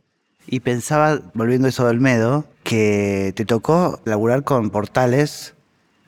[0.47, 5.55] Y pensaba, volviendo a eso del Medo, que te tocó laburar con portales,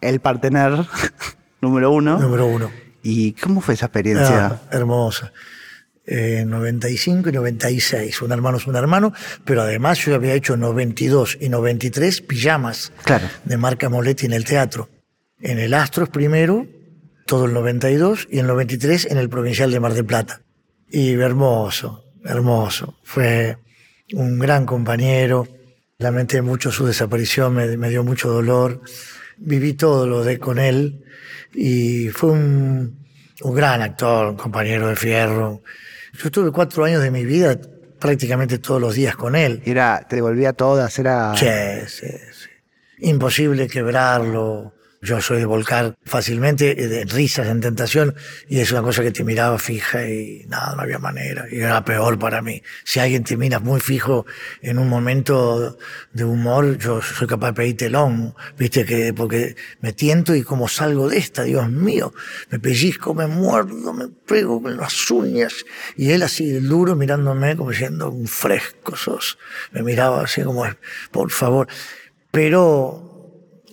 [0.00, 0.86] el partener
[1.60, 2.18] número uno.
[2.18, 2.70] Número uno.
[3.02, 4.46] ¿Y cómo fue esa experiencia?
[4.46, 5.32] Ah, hermosa.
[6.08, 9.12] Eh, 95 y 96, un hermano es un hermano,
[9.44, 13.26] pero además yo había hecho 92 y 93 pijamas Claro.
[13.44, 14.88] de marca Moletti en el teatro.
[15.40, 16.66] En el Astros primero,
[17.26, 20.42] todo el 92, y en el 93 en el Provincial de Mar del Plata.
[20.88, 22.94] Y hermoso, hermoso.
[23.02, 23.58] Fue
[24.12, 25.48] un gran compañero.
[25.98, 28.80] Lamenté mucho su desaparición, me, me dio mucho dolor.
[29.38, 31.04] Viví todo lo de con él
[31.54, 33.06] y fue un,
[33.42, 35.62] un gran actor, un compañero de fierro.
[36.14, 37.58] Yo tuve cuatro años de mi vida
[37.98, 39.62] prácticamente todos los días con él.
[39.64, 41.34] Y era, te devolvía todas, era...
[41.36, 41.46] Sí,
[41.88, 42.48] sí, sí.
[42.98, 44.75] Imposible quebrarlo.
[45.06, 48.16] Yo soy de volcar fácilmente, eh, de risas en tentación,
[48.48, 51.46] y es una cosa que te miraba fija y nada, no había manera.
[51.48, 52.60] Y era peor para mí.
[52.82, 54.26] Si alguien te mira muy fijo
[54.62, 55.78] en un momento
[56.12, 60.66] de humor, yo soy capaz de pedir telón, viste, que porque me tiento y como
[60.66, 62.12] salgo de esta, Dios mío,
[62.50, 65.64] me pellizco, me muerdo, me pego con las uñas.
[65.96, 69.38] Y él así, duro, mirándome como diciendo, un fresco sos.
[69.70, 70.64] Me miraba así como,
[71.12, 71.68] por favor.
[72.32, 73.06] Pero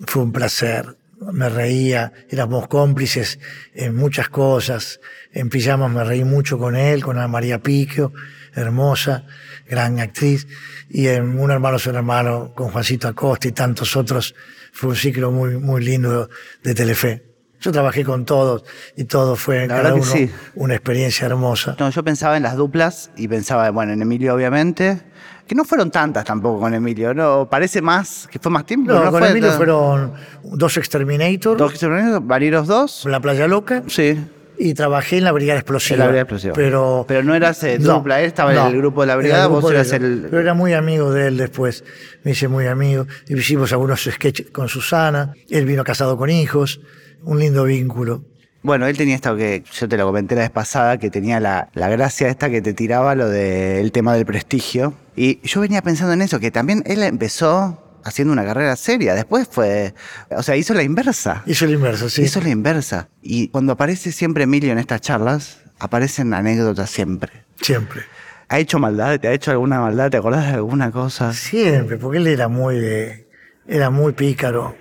[0.06, 0.96] fue un placer.
[1.32, 3.38] Me reía, éramos cómplices
[3.74, 5.00] en muchas cosas.
[5.32, 8.12] En pijamas me reí mucho con él, con Ana María Piquio,
[8.54, 9.26] hermosa,
[9.68, 10.46] gran actriz.
[10.88, 14.34] Y en Un hermano es un hermano, con Juancito Acosta y tantos otros.
[14.72, 16.28] Fue un ciclo muy, muy lindo
[16.62, 17.34] de Telefe.
[17.60, 18.62] Yo trabajé con todos
[18.94, 20.30] y todo fue La cada uno sí.
[20.54, 21.76] una experiencia hermosa.
[21.78, 25.00] No, yo pensaba en las duplas y pensaba, bueno, en Emilio obviamente,
[25.46, 28.92] que no fueron tantas tampoco con Emilio, no, parece más, que fue más tiempo.
[28.92, 33.20] No, no con fue Emilio tan- fueron dos Exterminator, Dos reunieron, Vaneros dos, en la
[33.20, 34.18] Playa Loca, sí,
[34.56, 35.94] y trabajé en la Brigada Explosiva.
[35.96, 36.54] en la brigada explosiva.
[36.54, 38.68] Pero, Pero no eras eh, No, dupla, él estaba no.
[38.68, 40.28] en el grupo de la brigada, vos eras el...
[40.30, 41.82] Yo era muy amigo de él después.
[42.22, 43.06] Me hice muy amigo.
[43.26, 45.32] Y hicimos algunos sketches con Susana.
[45.50, 46.80] Él vino casado con hijos.
[47.24, 48.22] Un lindo vínculo.
[48.64, 51.68] Bueno, él tenía esto que yo te lo comenté la vez pasada, que tenía la,
[51.74, 54.94] la gracia esta que te tiraba lo del tema del prestigio.
[55.14, 59.46] Y yo venía pensando en eso, que también él empezó haciendo una carrera seria, después
[59.50, 59.94] fue,
[60.30, 61.42] o sea, hizo la inversa.
[61.44, 62.22] Hizo el inverso, sí.
[62.22, 63.08] Hizo la inversa.
[63.20, 67.44] Y cuando aparece siempre Emilio en estas charlas, aparecen anécdotas siempre.
[67.60, 68.00] Siempre.
[68.48, 69.20] ¿Ha hecho maldad?
[69.20, 70.10] ¿Te ha hecho alguna maldad?
[70.10, 71.34] ¿Te acordás de alguna cosa?
[71.34, 73.28] Siempre, porque él era muy de-
[73.68, 74.74] era muy pícaro,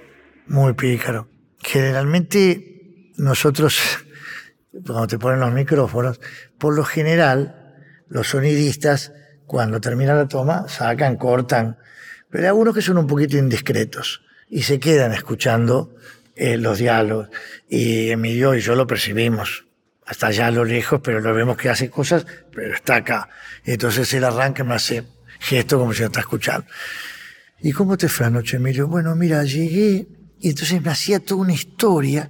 [0.48, 1.28] muy pícaro.
[1.62, 2.73] Generalmente
[3.18, 3.80] nosotros,
[4.72, 6.20] cuando te ponen los micrófonos,
[6.58, 7.76] por lo general,
[8.10, 9.12] los sonidistas,
[9.46, 11.78] cuando termina la toma, sacan, cortan.
[12.30, 15.96] Pero hay algunos que son un poquito indiscretos y se quedan escuchando
[16.36, 17.30] eh, los diálogos.
[17.70, 19.66] Y Emilio y yo lo percibimos.
[20.06, 23.30] Hasta allá a lo lejos, pero lo vemos que hace cosas, pero está acá.
[23.64, 25.04] Entonces él arranca y me hace
[25.40, 26.66] gesto como si lo está escuchando.
[27.62, 28.88] ¿Y cómo te fue anoche, Emilio?
[28.88, 30.08] Bueno, mira, llegué
[30.40, 32.30] y entonces me hacía toda una historia,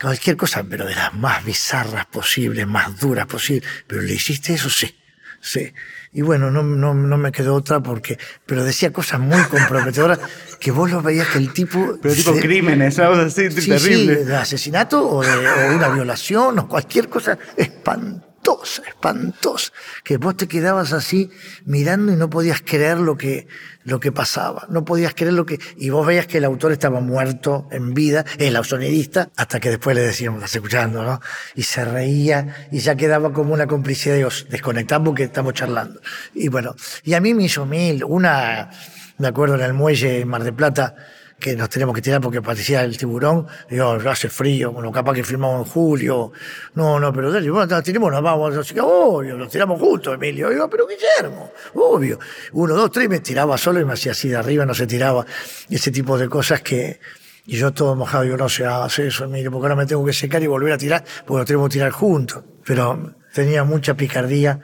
[0.00, 3.68] cualquier cosa, pero de las más bizarras posibles, más duras posibles.
[3.86, 4.96] Pero le hiciste eso, sí,
[5.40, 5.72] sí.
[6.12, 10.18] Y bueno, no, no, no me quedó otra porque, pero decía cosas muy comprometedoras
[10.60, 11.98] que vos lo veías que el tipo...
[12.00, 14.16] Pero tipo se- crímenes, algo así Sí, terrible.
[14.18, 18.26] sí, de asesinato o de o una violación o cualquier cosa espantosa,
[18.86, 19.72] espantosa.
[20.04, 21.30] Que vos te quedabas así
[21.64, 23.48] mirando y no podías creer lo que,
[23.84, 24.66] lo que pasaba.
[24.68, 25.58] No podías creer lo que.
[25.76, 29.96] Y vos veías que el autor estaba muerto en vida, el sonidista, hasta que después
[29.96, 31.20] le decíamos, estás escuchando, ¿no?
[31.54, 36.00] Y se reía y ya quedaba como una complicidad de "Os, desconectamos porque estamos charlando.
[36.34, 38.04] Y bueno, y a mí me hizo mil.
[38.04, 38.70] Una,
[39.18, 40.94] me acuerdo en el muelle en Mar de Plata,
[41.38, 43.46] que nos tenemos que tirar porque parecía el tiburón.
[43.70, 46.32] Digo, hace frío, bueno, capaz que firmamos en julio.
[46.74, 48.56] No, no, pero dale, bueno, tiremos, nos vamos.
[48.56, 50.50] Así que, obvio, nos tiramos juntos, Emilio.
[50.50, 52.18] Digo, pero Guillermo, obvio.
[52.52, 55.24] Uno, dos, tres, me tiraba solo y me hacía así de arriba, no se tiraba.
[55.70, 57.00] Ese tipo de cosas que.
[57.46, 60.12] Y yo todo mojado, digo, no se hace eso, Emilio, porque ahora me tengo que
[60.12, 62.44] secar y volver a tirar, porque nos tenemos que tirar juntos.
[62.64, 64.60] Pero tenía mucha picardía,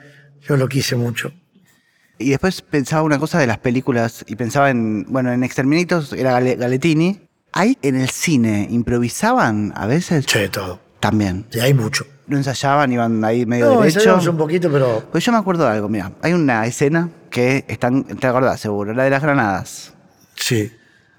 [0.47, 1.31] yo lo quise mucho.
[2.17, 6.31] Y después pensaba una cosa de las películas y pensaba en, bueno, en Exterminitos era
[6.33, 7.19] Gale- Galetini.
[7.51, 10.25] ¿Ahí en el cine improvisaban a veces?
[10.25, 10.79] Che, todo.
[10.99, 11.45] También.
[11.49, 12.05] Sí, hay mucho.
[12.27, 14.19] No ensayaban, iban ahí medio No, derecho.
[14.31, 18.03] un poquito, pero Pues yo me acuerdo de algo, mira, hay una escena que están,
[18.03, 19.93] te acordás seguro, la de las granadas.
[20.35, 20.71] sí.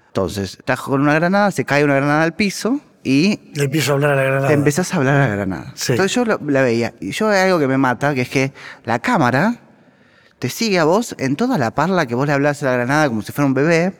[0.09, 3.95] Entonces, estás con una granada, se cae una granada al piso y Le empiezo a
[3.95, 4.47] hablar a la granada.
[4.47, 5.71] te empezás a hablar a la granada.
[5.75, 5.91] Sí.
[5.93, 6.95] Entonces yo la veía.
[6.99, 8.51] Y yo hay algo que me mata, que es que
[8.83, 9.59] la cámara
[10.39, 13.07] te sigue a vos en toda la parla que vos le hablás a la granada
[13.07, 13.93] como si fuera un bebé.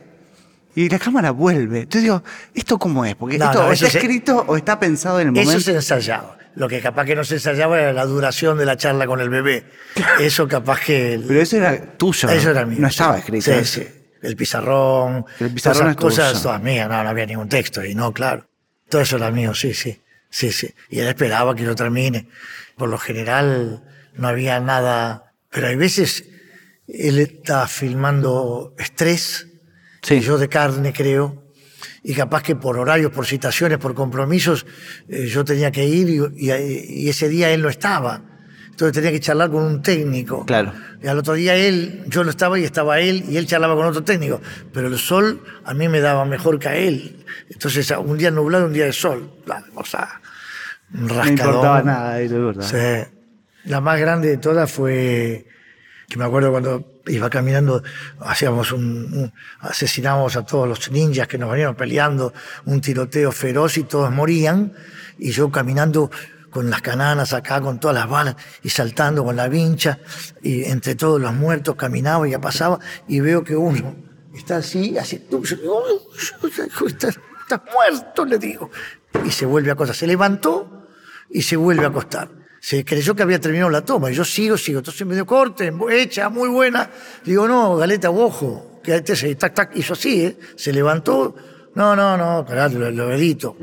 [0.75, 1.79] Y la cámara vuelve.
[1.79, 2.23] Entonces digo,
[2.53, 3.15] ¿esto cómo es?
[3.15, 5.63] Porque No, esto no, o eso está escrito o está pensado en el Eso momento.
[5.65, 6.37] se ensayaba.
[6.53, 9.29] Lo que capaz que no se ensayaba era la duración de la charla con el
[9.29, 9.63] bebé.
[10.19, 11.13] Eso capaz que...
[11.15, 12.29] el- Pero eso era tuyo.
[12.29, 12.77] eso era mío.
[12.79, 13.45] No estaba escrito.
[13.45, 13.79] Sí, eso.
[13.81, 13.87] sí.
[14.21, 15.25] El pizarrón.
[15.39, 16.87] El pizarrón todas es cosas, todas mías.
[16.89, 17.83] No, no había ningún texto.
[17.83, 18.47] Y no, claro.
[18.89, 20.01] Todo eso era mío, sí, sí.
[20.29, 20.71] Sí, sí.
[20.89, 22.27] Y él esperaba que yo termine.
[22.75, 23.83] Por lo general
[24.15, 25.26] no había nada.
[25.57, 26.23] Pero hay veces
[26.87, 29.47] él está filmando estrés.
[30.03, 30.13] Sí.
[30.15, 31.45] y yo de carne, creo.
[32.03, 34.67] Y capaz que por horarios, por citaciones, por compromisos,
[35.09, 38.21] eh, yo tenía que ir y, y- y ese día él no estaba.
[38.69, 40.45] Entonces tenía que charlar con un técnico.
[40.45, 40.73] Claro.
[41.01, 43.87] Y al otro día él, yo no estaba y estaba él, y él charlaba con
[43.87, 44.39] otro técnico.
[44.71, 47.25] Pero el sol a mí me daba mejor que a él.
[47.49, 49.33] Entonces, un día nublado, un día de sol.
[49.47, 50.21] La cosa,
[50.93, 51.31] un No rascadón.
[51.55, 53.05] importaba nada, eso es verdad.
[53.07, 53.11] Sí.
[53.65, 55.46] La más grande de todas fue
[56.07, 57.83] que me acuerdo cuando iba caminando,
[58.21, 62.33] hacíamos un, un- asesinábamos a todos los ninjas que nos venían peleando,
[62.65, 64.73] un tiroteo feroz y todos morían,
[65.17, 66.09] y yo caminando
[66.49, 69.99] con las cananas acá, con todas las balas, y saltando con la vincha,
[70.41, 73.95] y entre todos los muertos caminaba y ya pasaba, y veo que uno
[74.33, 78.71] está así, así, tú, yo digo, "Oh, estás, estás muerto, le digo,
[79.25, 80.87] y se vuelve a acostar, se levantó
[81.29, 82.29] y se vuelve a acostar.
[82.59, 84.79] Se creyó que había terminado la toma y yo sigo, sigo.
[84.79, 86.89] Entonces me dio corte, hecha, muy buena.
[87.23, 90.37] Digo, no, Galeta, ojo, que este se, tac, tac, hizo así, ¿eh?
[90.55, 91.35] Se levantó.
[91.75, 93.55] No, no, no, carajo, lo, lo edito.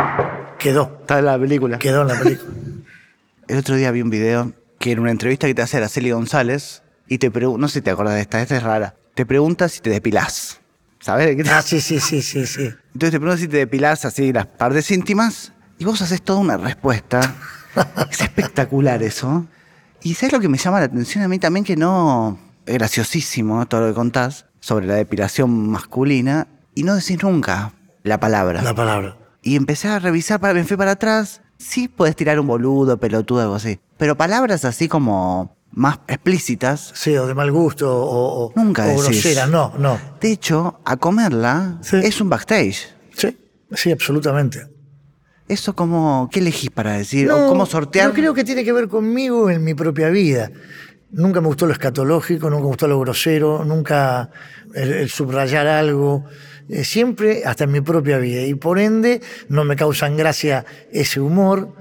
[0.58, 1.78] Quedó, Está en la película.
[1.78, 2.50] quedó en la película.
[3.48, 6.82] El otro día vi un video que era una entrevista que te hace Araceli González
[7.08, 8.94] y te pregunta, no sé si te acuerdas de esta, esta es rara.
[9.14, 10.60] Te pregunta si te depilás.
[11.00, 12.62] ¿Sabes de qué te- Ah, sí, sí, sí, sí, sí.
[12.94, 16.56] Entonces te pregunta si te depilás así las partes íntimas Y vos haces toda una
[16.56, 17.34] respuesta.
[18.10, 19.46] Es espectacular eso.
[20.02, 21.64] Y ¿sabes lo que me llama la atención a mí también?
[21.64, 22.38] Que no...
[22.66, 28.18] Es graciosísimo todo lo que contás sobre la depilación masculina y no decís nunca la
[28.18, 28.62] palabra.
[28.62, 29.18] La palabra.
[29.42, 31.42] Y empecé a revisar, para, me fui para atrás.
[31.58, 33.78] Sí puedes tirar un boludo, pelotudo, algo así.
[33.98, 36.92] Pero palabras así como más explícitas.
[36.94, 39.46] Sí, o de mal gusto, o, o, Nunca o grosera.
[39.46, 39.98] No, no.
[40.20, 41.96] De hecho, a comerla Sí.
[42.02, 42.88] es un backstage.
[43.14, 43.36] Sí,
[43.72, 44.66] sí, absolutamente.
[45.48, 47.26] Eso como, ¿qué elegís para decir?
[47.26, 48.08] No, ¿O cómo sortear?
[48.08, 50.50] No creo que tiene que ver conmigo en mi propia vida.
[51.10, 54.30] Nunca me gustó lo escatológico, nunca me gustó lo grosero, nunca
[54.74, 56.24] el, el subrayar algo.
[56.68, 58.42] Eh, siempre hasta en mi propia vida.
[58.42, 61.74] Y por ende no me causan gracia ese humor.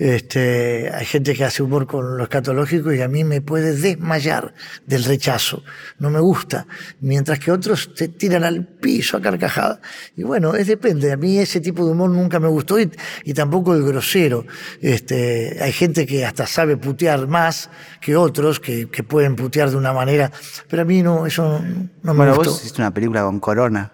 [0.00, 4.54] Este, hay gente que hace humor con lo escatológico y a mí me puede desmayar
[4.86, 5.62] del rechazo.
[5.98, 6.66] No me gusta.
[7.00, 9.82] Mientras que otros te tiran al piso a carcajada.
[10.16, 11.12] Y bueno, es depende.
[11.12, 12.90] A mí ese tipo de humor nunca me gustó y,
[13.24, 14.46] y tampoco el grosero.
[14.80, 17.68] Este, hay gente que hasta sabe putear más
[18.00, 20.32] que otros, que, que pueden putear de una manera.
[20.66, 21.60] Pero a mí no, eso
[22.02, 22.52] no me Bueno, gustó.
[22.52, 23.92] vos hiciste una película con Corona.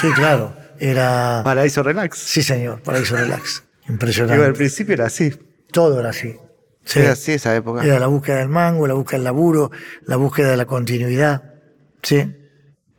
[0.00, 0.56] Sí, claro.
[0.78, 1.42] Era.
[1.44, 2.16] Paraíso Relax.
[2.18, 2.80] Sí, señor.
[2.80, 3.64] Paraíso Relax.
[3.82, 4.52] Digo, al Impresionante.
[4.52, 5.32] principio era así.
[5.70, 6.36] Todo era así.
[6.84, 7.00] Sí.
[7.00, 7.84] Era así esa época.
[7.84, 9.70] Era la búsqueda del mango, la búsqueda del laburo,
[10.06, 11.42] la búsqueda de la continuidad.
[12.02, 12.34] Sí.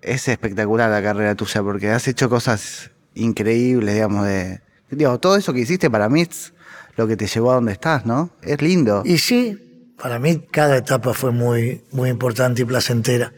[0.01, 4.61] Es espectacular la carrera tuya porque has hecho cosas increíbles, digamos, de...
[4.89, 6.53] Digo, todo eso que hiciste para mí es
[6.95, 8.29] lo que te llevó a donde estás, ¿no?
[8.41, 9.01] Es lindo.
[9.05, 13.33] Y sí, para mí cada etapa fue muy, muy importante y placentera.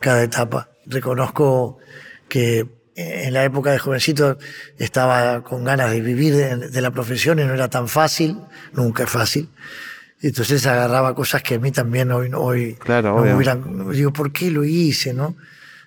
[0.00, 0.70] Cada etapa.
[0.86, 1.78] Reconozco
[2.28, 4.38] que en la época de jovencito
[4.78, 8.38] estaba con ganas de vivir de, de la profesión y no era tan fácil,
[8.72, 9.48] nunca es fácil.
[10.22, 13.36] Entonces agarraba cosas que a mí también hoy, hoy Claro, no obvio.
[13.36, 15.34] hubieran, digo, ¿por qué lo hice, no?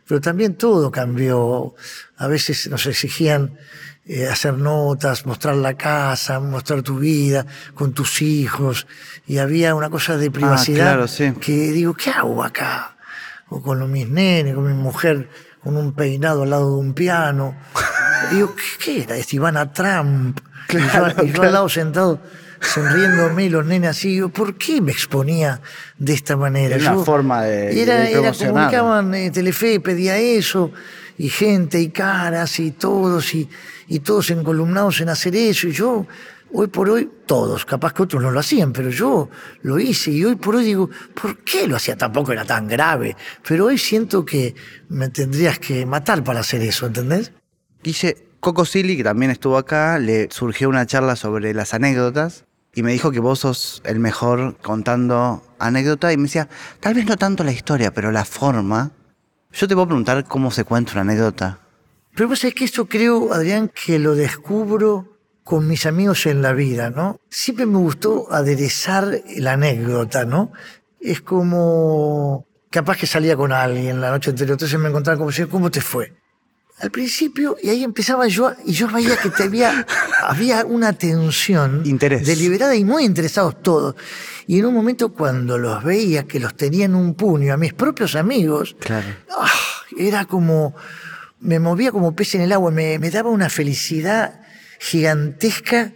[0.08, 1.76] Pero también todo cambió.
[2.18, 3.58] A veces nos exigían
[4.06, 8.88] eh, hacer notas, mostrar la casa, mostrar tu vida con tus hijos.
[9.28, 11.32] Y había una cosa de privacidad claro, sí.
[11.40, 12.98] que digo, ¿qué hago acá?
[13.50, 15.30] O con mis nenes, con mi mujer,
[15.64, 17.56] con un peinado al lado de un piano.
[18.32, 19.18] Y digo, ¿qué, era?
[19.18, 20.40] Es Ivana Trump.
[20.70, 21.44] y yo, Claro, y yo claro.
[21.48, 22.22] al lado sentado
[22.62, 25.60] sonriéndome los nenes así, digo, ¿por qué me exponía
[25.98, 26.76] de esta manera?
[26.78, 30.72] Era una Yo- forma de- Era, de era comunicaban, eh, Telefe pedía eso,
[31.18, 33.50] y gente, y caras, y todos, y,
[33.90, 36.08] y todos encolumnados en hacer eso, y yo,
[36.54, 39.30] hoy por hoy, todos, capaz que otros no lo hacían, pero yo
[39.64, 40.90] lo hice, y hoy por hoy digo,
[41.20, 41.98] ¿por qué lo hacía?
[41.98, 44.56] Tampoco era tan grave, pero hoy siento que
[44.90, 47.32] me tendrías que matar para hacer eso, ¿entendés?
[47.84, 52.84] Guille, Coco Silly, que también estuvo acá, le surgió una charla sobre las anécdotas y
[52.84, 57.18] me dijo que vos sos el mejor contando anécdotas y me decía, tal vez no
[57.18, 58.92] tanto la historia, pero la forma.
[59.52, 61.60] Yo te puedo preguntar cómo se cuenta una anécdota.
[62.16, 65.13] Pero vos sabés que esto creo, Adrián, que lo descubro
[65.44, 67.20] con mis amigos en la vida, ¿no?
[67.30, 70.52] Siempre me gustó aderezar la anécdota, ¿no?
[71.02, 75.46] Es como capaz que salía con alguien la noche anterior, entonces me encontraba como si,
[75.46, 76.14] ¿cómo te fue?
[76.80, 79.86] Al principio, y ahí empezaba yo, y yo veía que te había,
[80.24, 82.26] había una tensión Interés.
[82.26, 83.96] deliberada y muy interesados todos.
[84.48, 87.74] Y en un momento cuando los veía que los tenía en un puño, a mis
[87.74, 89.08] propios amigos, Claro.
[89.38, 89.52] Ah,
[89.98, 90.74] era como,
[91.42, 94.42] me movía como pez en el agua, me, me daba una felicidad
[94.84, 95.94] gigantesca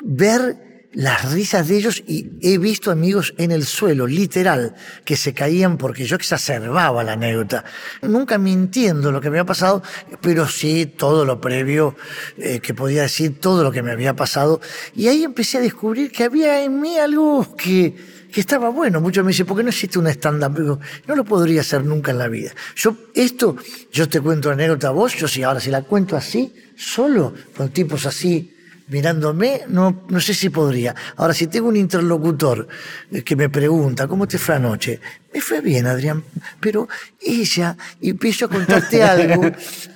[0.00, 0.56] ver
[0.92, 4.74] las risas de ellos y he visto amigos en el suelo, literal,
[5.04, 7.64] que se caían porque yo exacerbaba la anécdota.
[8.02, 9.82] Nunca mintiendo lo que me había pasado,
[10.20, 11.96] pero sí todo lo previo,
[12.36, 14.60] eh, que podía decir todo lo que me había pasado.
[14.94, 17.96] Y ahí empecé a descubrir que había en mí algo que,
[18.32, 19.00] que estaba bueno.
[19.00, 20.80] Muchos me dicen, ¿por qué no existe un stand-up?
[21.06, 22.52] No lo podría hacer nunca en la vida.
[22.76, 23.56] Yo, esto,
[23.92, 27.70] yo te cuento anécdota a vos, yo sí, ahora si la cuento así, solo, con
[27.70, 28.54] tipos así,
[28.88, 30.94] mirándome, no, no sé si podría.
[31.16, 32.68] Ahora, si tengo un interlocutor
[33.12, 35.00] eh, que me pregunta, ¿cómo te fue anoche?
[35.32, 36.24] Me fue bien, Adrián,
[36.58, 36.88] pero
[37.20, 39.50] ella, y empiezo a contarte algo,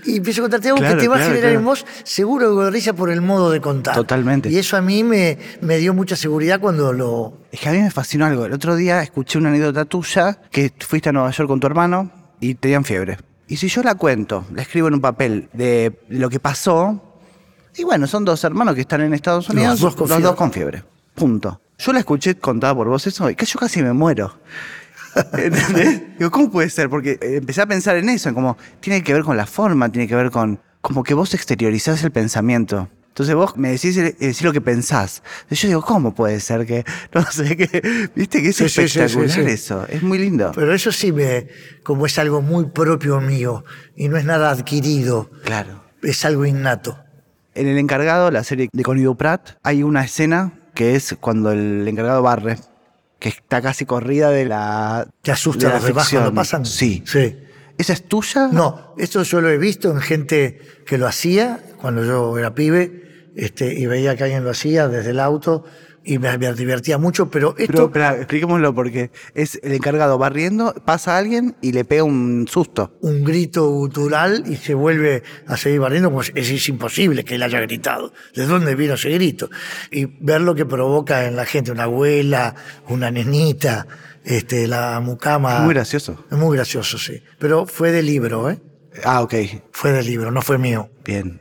[0.05, 1.71] y empiezo a contarte algo Claro, que te va a claro, generar en claro.
[1.71, 3.95] vos seguro de risa por el modo de contar.
[3.95, 4.51] Totalmente.
[4.51, 7.79] Y eso a mí me, me dio mucha seguridad cuando lo, Es que a mí
[7.79, 8.45] me fascinó algo.
[8.45, 12.11] El otro día escuché una anécdota tuya que fuiste a Nueva York con tu hermano
[12.41, 13.19] y tenían fiebre.
[13.49, 17.12] Y si yo la cuento, la escribo en un papel de lo que pasó,
[17.77, 20.23] y bueno, son dos hermanos que están en Estados Los Unidos, dos con los fiebre.
[20.25, 20.85] dos con fiebre.
[21.15, 21.61] Punto.
[21.79, 24.39] Yo la escuché contada por vos eso y que yo casi me muero.
[25.33, 26.03] ¿Entendés?
[26.19, 26.89] Digo, ¿cómo puede ser?
[26.89, 29.91] Porque eh, empecé a pensar en eso, en como tiene que ver con la forma,
[29.91, 32.89] tiene que ver con como que vos exteriorizás el pensamiento.
[33.09, 35.23] Entonces vos me decís eh, lo que pensás.
[35.43, 38.81] Entonces yo digo, ¿cómo puede ser que, no sé, que, viste que es Sí, sí,
[38.83, 39.41] espectacular sí.
[39.43, 39.87] eso?
[39.87, 40.51] Es muy lindo.
[40.55, 41.49] Pero eso sí me,
[41.83, 43.65] como es algo muy propio mío
[43.97, 45.83] y no es nada adquirido, Claro.
[46.03, 46.99] es algo innato.
[47.55, 51.87] En El Encargado, la serie de Connie Pratt, hay una escena que es cuando el
[51.87, 52.59] encargado barre,
[53.19, 55.07] que está casi corrida de la.
[55.21, 56.65] ¿Te asusta de la los demás cuando pasan?
[56.65, 57.03] Sí.
[57.07, 57.39] Sí.
[57.79, 58.49] ¿Esa es tuya?
[58.49, 63.31] No, esto yo lo he visto en gente que lo hacía cuando yo era pibe
[63.37, 65.65] este, y veía que alguien lo hacía desde el auto
[66.05, 67.73] y me, me divertía mucho, pero esto...
[67.73, 72.97] Pero, espera, expliquémoslo porque es el encargado barriendo, pasa alguien y le pega un susto.
[73.01, 77.43] un grito gutural y se vuelve a seguir barriendo, pues es, es imposible que él
[77.43, 78.13] haya gritado.
[78.35, 79.51] ¿De dónde vino ese grito?
[79.91, 82.55] Y ver lo que provoca en la gente, una abuela,
[82.89, 83.87] una nenita,
[84.25, 85.61] este, la mucama.
[85.61, 86.25] Muy gracioso.
[86.31, 87.23] Es muy gracioso, sí.
[87.39, 88.61] Pero fue de libro, ¿eh?
[89.05, 89.35] Ah, ok.
[89.71, 90.91] Fue de libro, no fue mío.
[91.05, 91.41] Bien.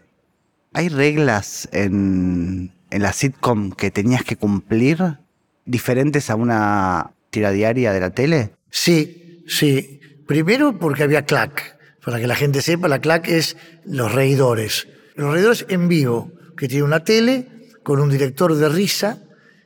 [0.73, 5.17] ¿Hay reglas en, en la sitcom que tenías que cumplir
[5.65, 8.51] diferentes a una tira diaria de la tele?
[8.69, 9.99] Sí, sí.
[10.27, 11.79] Primero porque había clac.
[12.03, 14.87] Para que la gente sepa, la clac es los reidores.
[15.15, 17.47] Los reidores en vivo, que tiene una tele
[17.83, 19.19] con un director de risa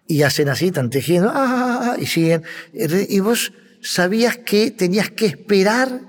[0.07, 2.43] y hacen así, están tejiendo, ah, ah, ah, y siguen.
[2.73, 6.01] Y vos sabías que tenías que esperar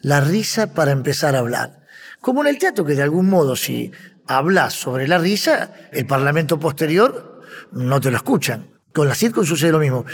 [0.00, 1.84] la risa para empezar a hablar.
[2.20, 3.90] Como en el teatro, que de algún modo si
[4.26, 8.70] hablas sobre la risa, el parlamento posterior no te lo escuchan.
[8.92, 10.04] Con la sitcom sucede lo mismo.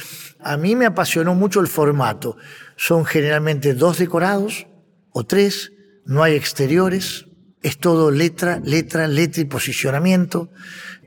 [0.40, 2.36] A mí me apasionó mucho el formato.
[2.76, 4.66] Son generalmente dos decorados
[5.12, 5.72] o tres,
[6.06, 7.26] no hay exteriores,
[7.62, 10.50] es todo letra, letra, letra y posicionamiento.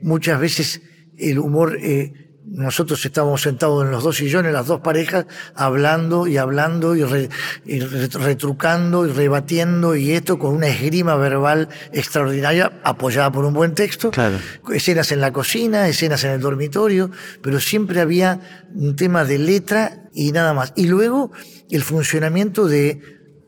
[0.00, 0.82] Muchas veces
[1.18, 6.36] el humor, eh, nosotros estábamos sentados en los dos sillones, las dos parejas, hablando y
[6.36, 7.30] hablando y, re-
[7.64, 13.54] y re- retrucando y rebatiendo y esto con una esgrima verbal extraordinaria apoyada por un
[13.54, 14.36] buen texto Claro.
[14.72, 18.40] escenas en la cocina, escenas en el dormitorio, pero siempre había
[18.74, 20.72] un tema de letra y nada más.
[20.76, 21.32] Y luego
[21.70, 23.00] el funcionamiento de,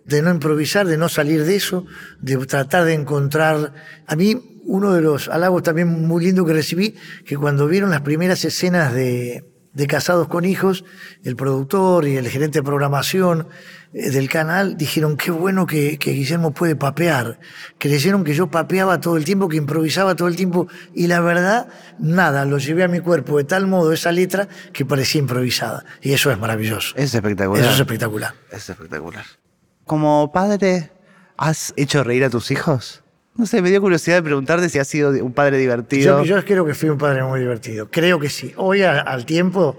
[0.05, 1.85] de no improvisar, de no salir de eso,
[2.21, 3.75] de tratar de encontrar...
[4.07, 6.95] A mí uno de los halagos también muy lindo que recibí,
[7.25, 9.45] que cuando vieron las primeras escenas de,
[9.77, 10.85] de Casados con Hijos,
[11.23, 13.47] el productor y el gerente de programación
[13.93, 17.39] eh, del canal dijeron, qué bueno que, que Guillermo puede papear.
[17.79, 21.69] Creyeron que yo papeaba todo el tiempo, que improvisaba todo el tiempo, y la verdad,
[21.99, 25.85] nada, lo llevé a mi cuerpo de tal modo esa letra que parecía improvisada.
[26.01, 26.97] Y eso es maravilloso.
[26.97, 27.63] Es espectacular.
[27.63, 28.35] Eso es espectacular.
[28.51, 29.27] Es espectacular.
[29.85, 30.91] Como padre,
[31.37, 33.05] ¿has hecho reír a tus hijos?
[33.37, 36.25] No sé, me dio curiosidad de preguntarte si has sido un padre divertido.
[36.25, 37.91] Yo, creo que fui un padre muy divertido.
[37.91, 38.53] Creo que sí.
[38.57, 39.77] Hoy al tiempo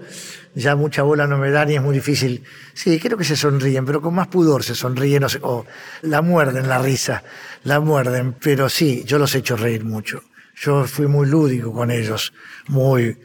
[0.54, 2.44] ya mucha bola no me dan y es muy difícil.
[2.74, 5.66] Sí, creo que se sonríen, pero con más pudor se sonríen o, se- o
[6.02, 7.24] la muerden la risa,
[7.64, 8.34] la muerden.
[8.40, 10.22] Pero sí, yo los he hecho reír mucho.
[10.60, 12.32] Yo fui muy lúdico con ellos,
[12.68, 13.16] muy...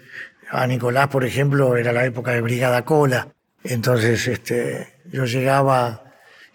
[0.51, 3.27] A Nicolás, por ejemplo, era la época de Brigada Cola.
[3.63, 6.03] Entonces, este, yo llegaba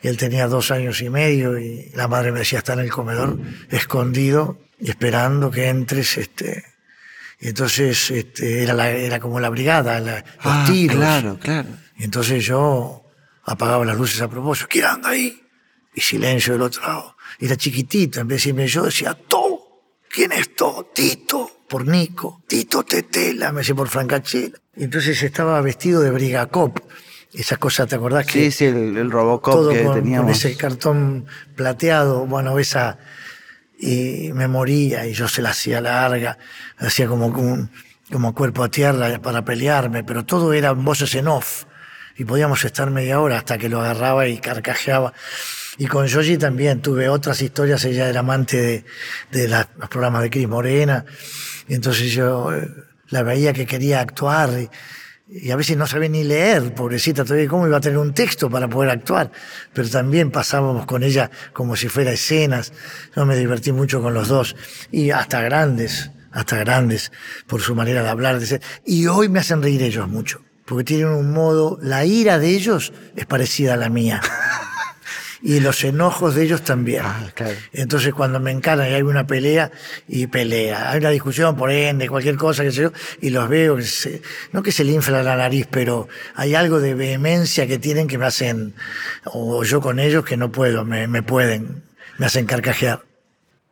[0.02, 3.38] él tenía dos años y medio y la madre me decía, está en el comedor,
[3.70, 6.64] escondido, y esperando que entres, este,
[7.40, 10.96] y entonces este, era, la- era como la brigada, la- los Ah, tiros.
[10.96, 11.68] Claro, claro.
[11.96, 13.04] Y entonces yo
[13.44, 15.42] apagaba las luces a propósito, ¿quién anda ahí?
[15.94, 17.16] Y silencio del otro lado.
[17.40, 19.64] Era chiquitita, en vez de decirme yo, decía, To.
[20.10, 20.90] ¿Quién es To?
[20.94, 21.50] Tito.
[21.68, 22.42] Por Nico.
[22.46, 24.58] Tito Tetela, me decía por Francachela.
[24.76, 26.78] Y entonces estaba vestido de brigacop.
[27.32, 28.26] Esas cosas, ¿te acordás?
[28.26, 30.30] que Sí, sí, el, el Robocop todo que con, con teníamos.
[30.44, 32.98] ese cartón plateado, bueno, esa,
[33.78, 36.38] y me moría y yo se la hacía larga,
[36.78, 37.68] hacía como, como,
[38.10, 41.64] como cuerpo a tierra para pelearme, pero todo era voces en off
[42.16, 45.12] y podíamos estar media hora hasta que lo agarraba y carcajeaba.
[45.76, 48.84] Y con Yoshi también tuve otras historias, ella era amante de,
[49.30, 51.04] de los programas de Cris Morena,
[51.68, 52.68] y entonces yo eh,
[53.10, 54.68] la veía que quería actuar y,
[55.30, 58.48] y a veces no sabía ni leer, pobrecita, todavía cómo iba a tener un texto
[58.48, 59.30] para poder actuar,
[59.74, 62.72] pero también pasábamos con ella como si fuera escenas,
[63.14, 64.56] yo me divertí mucho con los dos,
[64.90, 67.12] y hasta grandes, hasta grandes,
[67.46, 70.84] por su manera de hablar, de ser, y hoy me hacen reír ellos mucho, porque
[70.84, 74.22] tienen un modo, la ira de ellos es parecida a la mía.
[75.40, 77.02] Y los enojos de ellos también.
[77.04, 77.54] Ah, claro.
[77.72, 79.70] Entonces cuando me encaran y hay una pelea,
[80.08, 83.76] y pelea, hay una discusión por ende, cualquier cosa, que sé yo, y los veo,
[83.76, 84.22] que se-
[84.52, 88.18] no que se le infla la nariz, pero hay algo de vehemencia que tienen que
[88.18, 88.74] me hacen,
[89.26, 91.82] o yo con ellos que no puedo, me, me pueden,
[92.18, 93.02] me hacen carcajear.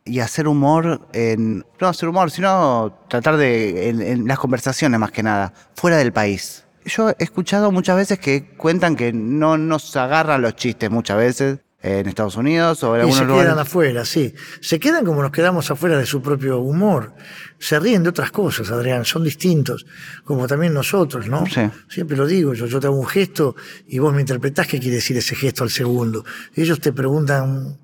[0.05, 1.65] Y hacer humor en.
[1.81, 3.89] No hacer humor, sino tratar de.
[3.89, 6.63] En, en las conversaciones más que nada, fuera del país.
[6.87, 11.59] Yo he escuchado muchas veces que cuentan que no nos agarran los chistes muchas veces
[11.81, 13.45] en Estados Unidos o en Y algunos se lugares.
[13.45, 14.33] quedan afuera, sí.
[14.61, 17.13] Se quedan como nos quedamos afuera de su propio humor.
[17.59, 19.85] Se ríen de otras cosas, Adrián, son distintos,
[20.23, 21.45] como también nosotros, ¿no?
[21.45, 21.61] Sí.
[21.87, 23.55] Siempre lo digo, yo, yo te hago un gesto
[23.87, 26.25] y vos me interpretás qué quiere decir ese gesto al segundo.
[26.55, 27.77] Y ellos te preguntan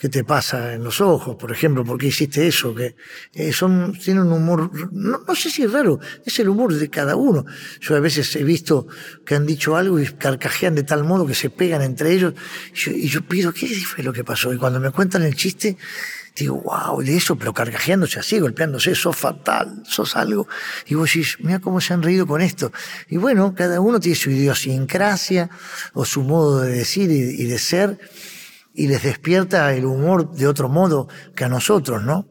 [0.00, 1.84] ¿Qué te pasa en los ojos, por ejemplo?
[1.84, 2.74] ¿Por qué hiciste eso?
[2.74, 2.96] Que
[3.34, 6.88] eh, son, tienen un humor, no, no, sé si es raro, es el humor de
[6.88, 7.44] cada uno.
[7.82, 8.86] Yo a veces he visto
[9.26, 12.32] que han dicho algo y carcajean de tal modo que se pegan entre ellos.
[12.72, 14.54] Y yo, y yo pido, ¿qué fue lo que pasó?
[14.54, 15.76] Y cuando me cuentan el chiste,
[16.34, 20.48] digo, wow, de eso, pero carcajeándose así, golpeándose, sos fatal, sos algo.
[20.86, 22.72] Y vos decís, mira cómo se han reído con esto.
[23.10, 25.50] Y bueno, cada uno tiene su idiosincrasia
[25.92, 27.98] o su modo de decir y, y de ser
[28.80, 31.06] y les despierta el humor de otro modo
[31.36, 32.30] que a nosotros, ¿no?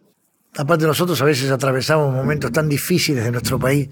[0.58, 3.88] Aparte nosotros a veces atravesamos momentos tan difíciles de nuestro país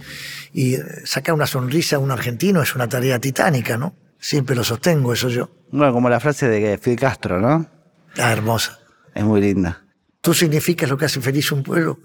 [0.54, 3.96] y sacar una sonrisa a un argentino es una tarea titánica, ¿no?
[4.18, 5.52] Siempre lo sostengo, eso yo.
[5.70, 7.70] Bueno, como la frase de Fidel Castro, ¿no?
[8.18, 8.80] Ah, hermosa.
[9.14, 9.86] Es muy linda.
[10.22, 12.00] Tú significas lo que hace feliz un pueblo,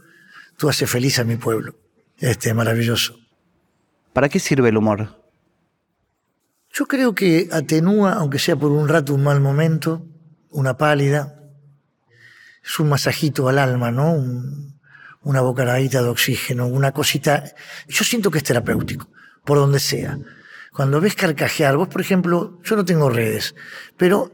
[0.58, 1.76] tú haces feliz a mi pueblo.
[2.18, 3.18] Este, maravilloso.
[4.12, 5.16] ¿Para qué sirve el humor?
[6.74, 10.11] Yo creo que atenúa, aunque sea por un rato, un mal momento,
[10.52, 11.34] una pálida,
[12.64, 14.12] es un masajito al alma, ¿no?
[14.12, 14.80] Un,
[15.22, 17.44] una bocanadita de oxígeno, una cosita.
[17.88, 19.08] Yo siento que es terapéutico,
[19.44, 20.18] por donde sea.
[20.72, 23.54] Cuando ves carcajear, vos, por ejemplo, yo no tengo redes,
[23.96, 24.32] pero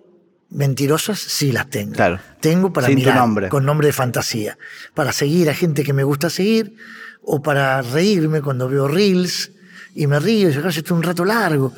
[0.50, 1.92] mentirosas sí las tengo.
[1.94, 2.20] Claro.
[2.40, 3.48] Tengo para Sin tu mirar nombre.
[3.48, 4.58] con nombre de fantasía,
[4.94, 6.76] para seguir a gente que me gusta seguir
[7.22, 9.50] o para reírme cuando veo reels
[9.94, 11.74] y me río y yo esto un rato largo.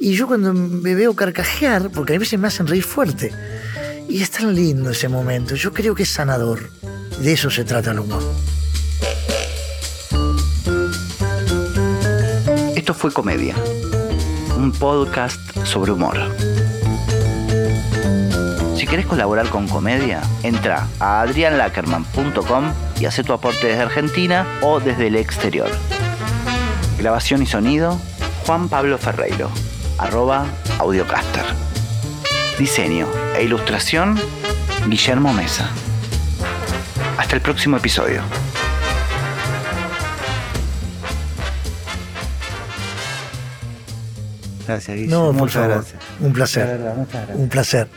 [0.00, 3.32] Y yo cuando me veo carcajear, porque a veces me hacen reír fuerte,
[4.08, 6.70] y es tan lindo ese momento, yo creo que es sanador.
[7.20, 8.22] De eso se trata el humor.
[12.76, 13.56] Esto fue Comedia,
[14.56, 16.16] un podcast sobre humor.
[18.76, 24.78] Si querés colaborar con Comedia, entra a adrianlackerman.com y hace tu aporte desde Argentina o
[24.78, 25.68] desde el exterior.
[26.98, 28.00] Grabación y sonido,
[28.46, 29.50] Juan Pablo Ferreiro,
[29.98, 30.46] arroba
[30.78, 31.44] audiocaster.
[32.58, 34.18] Diseño e ilustración,
[34.86, 35.68] Guillermo Mesa.
[37.18, 38.22] Hasta el próximo episodio.
[44.66, 45.24] Gracias, Guillermo.
[45.26, 45.70] No, Muchas favor.
[45.70, 46.02] gracias.
[46.20, 46.66] Un placer.
[46.66, 47.38] De verdad, muchas gracias.
[47.38, 47.88] Un placer.